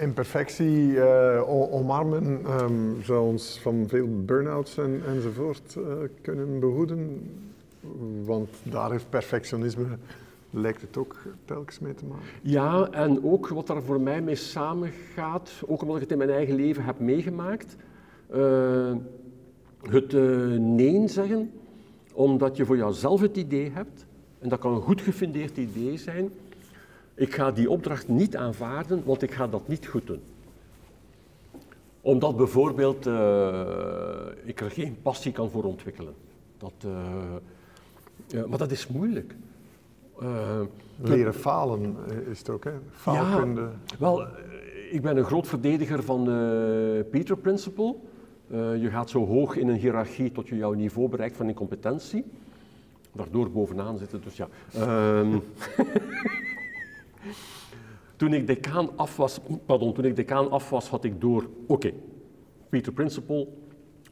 [0.00, 1.42] Imperfectie uh,
[1.72, 5.84] omarmen um, zou ons van veel burn-outs en, enzovoort uh,
[6.20, 7.30] kunnen behoeden.
[8.24, 9.84] Want daar heeft perfectionisme,
[10.50, 12.24] lijkt het ook telkens mee te maken.
[12.42, 16.30] Ja, en ook wat daar voor mij mee samengaat, ook omdat ik het in mijn
[16.30, 17.76] eigen leven heb meegemaakt,
[18.34, 18.94] uh,
[19.82, 20.12] het
[20.58, 21.50] nee zeggen,
[22.12, 24.05] omdat je voor jezelf het idee hebt
[24.46, 26.30] en dat kan een goed gefundeerd idee zijn.
[27.14, 30.20] Ik ga die opdracht niet aanvaarden, want ik ga dat niet goed doen.
[32.00, 36.14] Omdat bijvoorbeeld uh, ik er geen passie kan voor ontwikkelen.
[36.58, 39.34] Dat, uh, maar dat is moeilijk.
[40.96, 41.96] Leren falen
[42.30, 42.72] is het ook, hè?
[42.90, 43.60] Faalkunde.
[43.60, 44.26] Ja, wel,
[44.90, 47.94] ik ben een groot verdediger van de Peter Principle.
[48.50, 52.24] je gaat zo hoog in een hiërarchie tot je jouw niveau bereikt van incompetentie
[53.16, 54.22] daardoor bovenaan zitten.
[54.22, 54.48] Dus ja.
[55.18, 55.42] Um,
[58.16, 61.92] toen, ik decaan af was, pardon, toen ik decaan af was, had ik door, oké,
[62.68, 63.48] Peter Principle,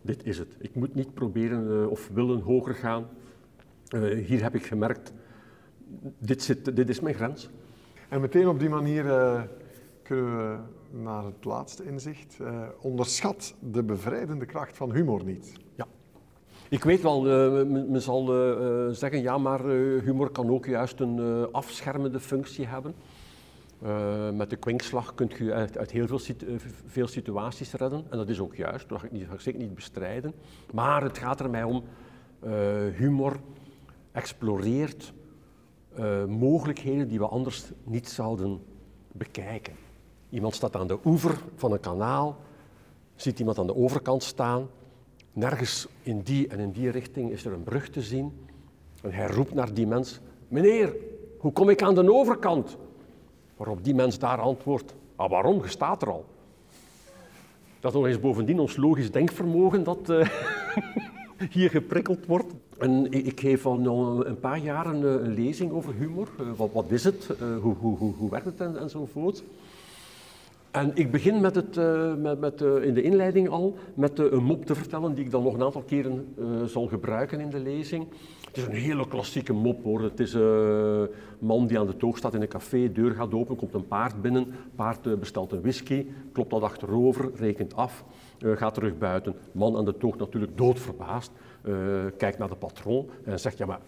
[0.02, 0.56] dit is het.
[0.58, 3.08] Ik moet niet proberen uh, of willen hoger gaan.
[3.94, 5.12] Uh, hier heb ik gemerkt,
[6.18, 7.50] dit, zit, dit is mijn grens.
[8.08, 9.42] En meteen op die manier uh,
[10.02, 10.58] kunnen we
[10.90, 12.38] naar het laatste inzicht.
[12.80, 15.52] onderschat de bevrijdende kracht van humor niet.
[15.74, 15.86] Ja.
[16.68, 19.64] Ik weet wel, uh, men zal uh, zeggen, ja, maar
[20.04, 22.94] humor kan ook juist een afschermende functie hebben.
[24.36, 26.20] met de kwinkslag kun je uit, uit heel veel,
[26.86, 28.04] veel, situaties redden.
[28.10, 30.34] En dat is ook juist, dat ga ik, niet, zeker niet bestrijden.
[30.72, 31.82] Maar het gaat er mij om,
[32.96, 33.36] humor
[34.12, 35.12] exploreert
[36.28, 38.62] mogelijkheden die we anders niet zouden
[39.12, 39.74] bekijken.
[40.30, 42.36] Iemand staat aan de oever van een kanaal,
[43.16, 44.68] ziet iemand aan de overkant staan
[45.34, 48.32] Nergens in die en in die richting is er een brug te zien.
[49.02, 50.94] En hij roept naar die mens: Meneer,
[51.38, 52.76] hoe kom ik aan de overkant?
[53.56, 55.62] Waarop die mens daar antwoordt: ah, Waarom?
[55.62, 56.24] Je staat er al.
[57.80, 60.28] Dat nog eens bovendien ons logisch denkvermogen dat uh,
[61.50, 62.52] hier geprikkeld wordt.
[62.78, 66.28] En ik geef al een paar jaar een, een lezing over humor.
[66.40, 67.26] Uh, wat, is het?
[67.38, 69.44] Hoe, hoe, hoe, hoe werkt het en, enzovoort.
[70.74, 74.32] En ik begin met het, uh, met, met, uh, in de inleiding al met uh,
[74.32, 76.34] een mop te vertellen die ik dan nog een aantal keren
[76.66, 78.06] zal gebruiken in de lezing.
[78.46, 80.02] Het is een hele klassieke mop hoor.
[80.02, 81.08] Het is een
[81.38, 84.22] man die aan de toog staat in een café, deur gaat open, komt een paard
[84.22, 88.04] binnen, paard bestelt een whisky, klopt dat achterover, rekent af,
[88.38, 89.34] gaat terug buiten.
[89.52, 91.32] Man aan de toog natuurlijk doodverbaasd,
[92.16, 93.80] kijkt naar de patroon en zegt ja maar,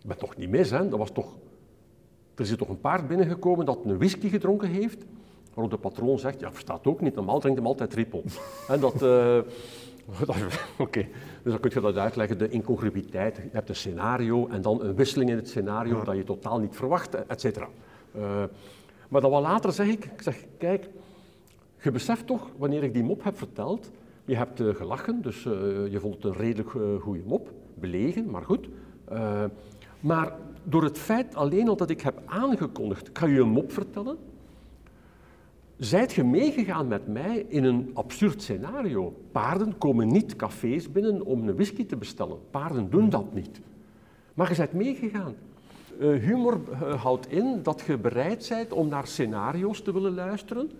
[0.00, 1.36] ik ben toch niet mis hè, dat was toch...
[2.34, 5.04] Er is toch een paard binnengekomen dat een whisky gedronken heeft
[5.58, 8.24] Waarop de patroon zegt, ja, verstaat ook niet, normaal drinkt hem altijd trippel.
[8.68, 9.02] en dat...
[10.28, 10.44] Uh,
[10.78, 11.06] Oké,
[11.42, 13.36] dus dan kun je dat uitleggen, de incongruïteit.
[13.36, 16.76] Je hebt een scenario en dan een wisseling in het scenario dat je totaal niet
[16.76, 17.68] verwacht, et cetera.
[18.16, 18.22] Uh,
[19.08, 20.88] maar dan wat later zeg ik, ik zeg, kijk,
[21.82, 23.90] je beseft toch, wanneer ik die mop heb verteld,
[24.24, 25.52] je hebt uh, gelachen, dus uh,
[25.90, 28.68] je vond het een redelijk goede mop, belegen, maar goed.
[30.00, 30.32] maar
[30.64, 34.18] door het feit alleen al dat ik heb aangekondigd, ik ga je een mop vertellen,
[35.78, 39.16] Zijt je meegegaan met mij in een absurd scenario?
[39.32, 42.38] Paarden komen niet cafés binnen om een whisky te bestellen.
[42.50, 43.60] Paarden doen dat niet.
[44.34, 45.34] Maar je bent meegegaan.
[46.00, 50.70] Uh, humor uh, houdt in dat je bereid bent om naar scenario's te willen luisteren,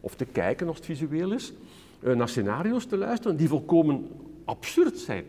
[0.00, 1.52] of te kijken als het visueel is,
[2.00, 4.08] uh, naar scenario's te luisteren die volkomen
[4.44, 5.24] absurd zijn.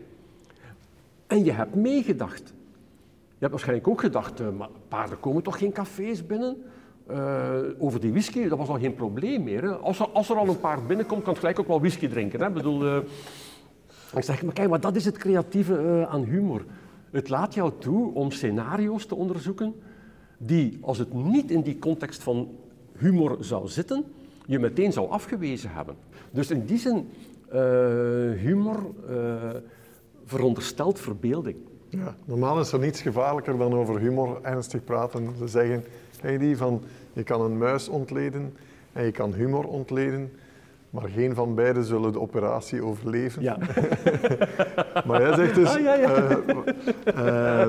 [1.26, 2.48] En je hebt meegedacht.
[3.28, 6.56] Je hebt waarschijnlijk ook gedacht, maar paarden komen toch geen cafés binnen?
[7.12, 9.62] Uh, over die whisky, dat was al geen probleem meer.
[9.62, 9.70] Hè.
[9.70, 12.40] Als, er, als, er, al een paar binnenkomt, kan het gelijk ook wel whisky drinken.
[12.40, 12.46] Hè.
[12.46, 12.96] Ik bedoel, uh,
[14.14, 16.64] ik zeg, maar kijk, maar dat is het creatieve uh, aan humor.
[17.10, 19.74] Het laat jou toe om scenario's te onderzoeken
[20.38, 22.48] die, als het niet in die context van
[22.98, 24.04] humor zou zitten,
[24.46, 25.96] je meteen zou afgewezen hebben.
[26.30, 27.08] Dus in die zin,
[28.36, 28.94] humor
[30.24, 31.56] veronderstelt verbeelding.
[31.90, 35.28] Ja, normaal is er niets gevaarlijker dan over humor ernstig praten.
[35.38, 35.84] Ze zeggen,
[36.22, 36.56] je die?
[36.56, 36.82] Van,
[37.12, 38.56] je kan een muis ontleden
[38.92, 40.32] en je kan humor ontleden,
[40.90, 43.42] maar geen van beiden zullen de operatie overleven.
[43.42, 43.58] Ja.
[45.06, 46.38] maar jij zegt dus, ah, ja, ja.
[47.06, 47.66] Uh,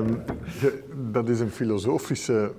[1.12, 2.52] dat is een filosofische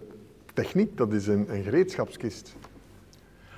[0.53, 2.55] techniek, dat is een, een gereedschapskist.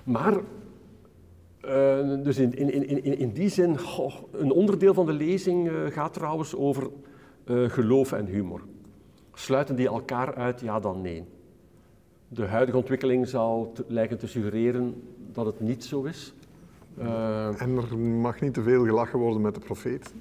[0.03, 5.67] Maar uh, dus in, in, in, in die zin, goh, een onderdeel van de lezing
[5.67, 6.89] uh, gaat trouwens over
[7.67, 8.61] geloof en humor.
[9.33, 10.61] Sluiten die elkaar uit?
[10.61, 11.25] Ja, dan nee.
[12.35, 16.33] De huidige ontwikkeling zou lijken te suggereren dat het niet zo is.
[16.97, 20.13] Uh, en er mag niet te veel gelachen worden met de profeet,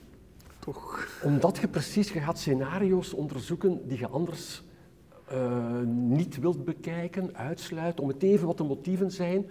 [0.58, 1.08] toch?
[1.22, 4.62] Omdat je precies, je gaat scenario's onderzoeken die je anders
[5.32, 9.46] uh, niet wilt bekijken, uitsluiten, om het even wat de motieven zijn.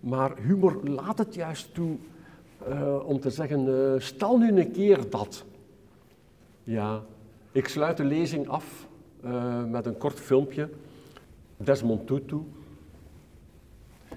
[0.00, 1.96] Maar humor laat het juist toe
[2.68, 5.44] uh, om te zeggen, stel nu een keer dat.
[6.64, 7.02] Ja,
[7.52, 8.86] ik sluit de lezing af
[9.68, 10.68] met een kort filmpje
[11.58, 12.36] Desmond Tutu,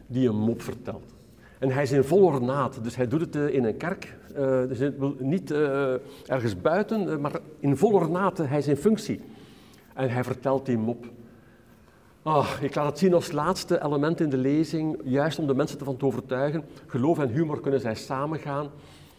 [0.08, 1.14] die een mop vertelt.
[1.60, 4.18] En hij is in vol ornaat, dus hij doet het eh, in een kerk.
[4.38, 5.94] Uh, dus niet uh,
[6.26, 9.22] ergens buiten, maar in vol ornaat, hij is in functie.
[9.94, 11.06] En hij vertelt die mop.
[12.24, 15.80] Oh, ik laat het zien als laatste element in de lezing, juist om de mensen
[15.80, 16.64] ervan te overtuigen.
[16.88, 18.70] Geloof en humor kunnen zij samengaan.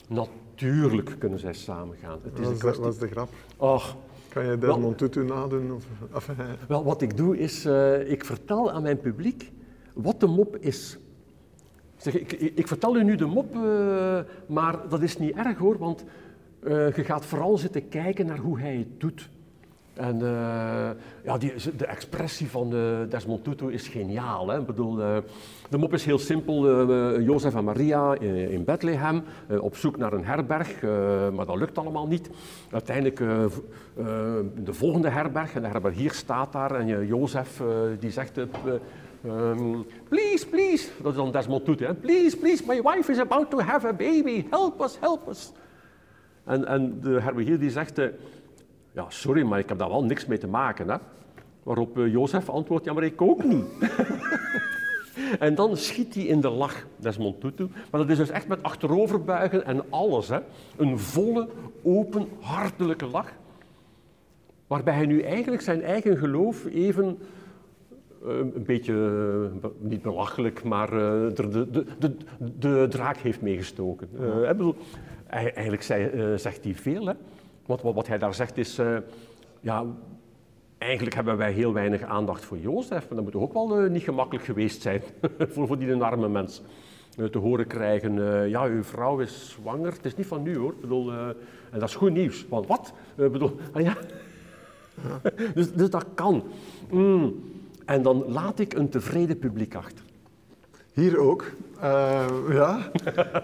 [0.08, 2.18] Natuurlijk kunnen zij samengaan.
[2.22, 2.58] Het is
[2.98, 3.28] de, grap?
[3.56, 3.96] Och,
[4.33, 5.72] kan je Desmond Tutu nadoen?
[6.12, 6.30] Of,
[6.68, 9.53] wel, wat ik doe is, uh, ik vertel aan mijn publiek
[9.95, 10.99] wat de mop is.
[11.97, 15.78] Zeg, ik, ik, vertel u nu de mop, uh, maar dat is niet erg hoor,
[15.78, 16.05] want
[16.62, 19.30] uh, je gaat vooral zitten kijken naar hoe hij het doet.
[19.95, 20.90] En uh,
[21.24, 24.49] ja, die, de expressie van uh, Desmond Tutu is geniaal.
[24.49, 24.59] Hè?
[24.59, 25.16] Ik bedoel, uh,
[25.68, 27.20] de mop is heel simpel.
[27.20, 29.22] Jozef en Maria in, Bethlehem
[29.61, 30.82] op zoek naar een herberg,
[31.32, 32.30] maar dat lukt allemaal niet.
[32.70, 33.16] Uiteindelijk
[34.64, 37.62] de volgende herberg, en de herbergier staat daar en Jozef
[37.99, 38.38] die zegt...
[39.26, 41.95] Um, please, please, dat is dan Desmond Tutu.
[41.95, 44.45] Please, please, my wife is about to have a baby.
[44.51, 45.53] Help us, help us.
[46.45, 48.01] En, en de herbergier die zegt...
[48.93, 50.88] Ja, sorry, maar ik heb daar wel niks mee te maken.
[50.88, 50.97] Hè?
[51.62, 53.64] Waarop uh, Jozef antwoordt, ja, maar ik ook niet.
[55.38, 57.68] en dan schiet hij in de lach, Desmond Tutu.
[57.90, 60.28] Maar dat is dus echt met achteroverbuigen en alles.
[60.28, 60.38] Hè?
[60.76, 61.49] Een volle,
[61.82, 63.32] open, hartelijke lach.
[64.66, 67.18] Waarbij hij nu eigenlijk zijn eigen geloof even
[68.24, 68.93] uh, een beetje,
[69.62, 72.16] uh, niet belachelijk, maar de, de, de,
[72.59, 74.09] de, draak heeft meegestoken.
[74.47, 74.74] bedoel,
[75.28, 77.07] eigenlijk zei, zegt hij veel.
[77.07, 77.14] Hè?
[77.66, 78.96] Wat, wat, wat hij daar zegt is, uh,
[79.60, 79.84] ja,
[80.78, 84.44] eigenlijk hebben wij heel weinig aandacht voor Jozef, dat moet ook wel uh, niet gemakkelijk
[84.44, 85.02] geweest zijn
[85.52, 86.62] voor, voor die arme mens.
[87.18, 90.74] Uh, te horen krijgen, ja, uw vrouw is zwanger, het is niet van nu hoor,
[90.80, 92.46] bedoel, en dat is goed nieuws.
[92.48, 92.92] Want wat?
[93.14, 93.96] bedoel, ah, ja.
[95.54, 96.42] dus, dus, dat kan.
[96.90, 97.34] Mm.
[97.84, 100.04] En dan laat ik een tevreden publiek achter.
[100.93, 101.45] Hier ook.
[101.82, 102.78] Uh, ja,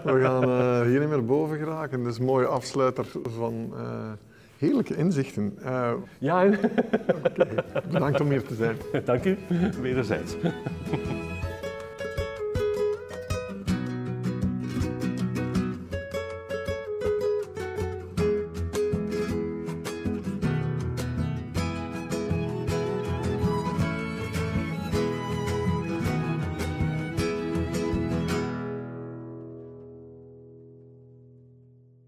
[0.03, 2.03] we gaan uh, hier niet meer boven geraken.
[2.03, 3.05] Dus een mooie afsluiter
[3.37, 4.11] van uh,
[4.57, 5.57] heerlijke inzichten.
[6.19, 6.59] ja, okay.
[7.91, 8.77] bedankt om hier te zijn.
[9.05, 9.37] Dank u,
[9.81, 10.35] wederzijds.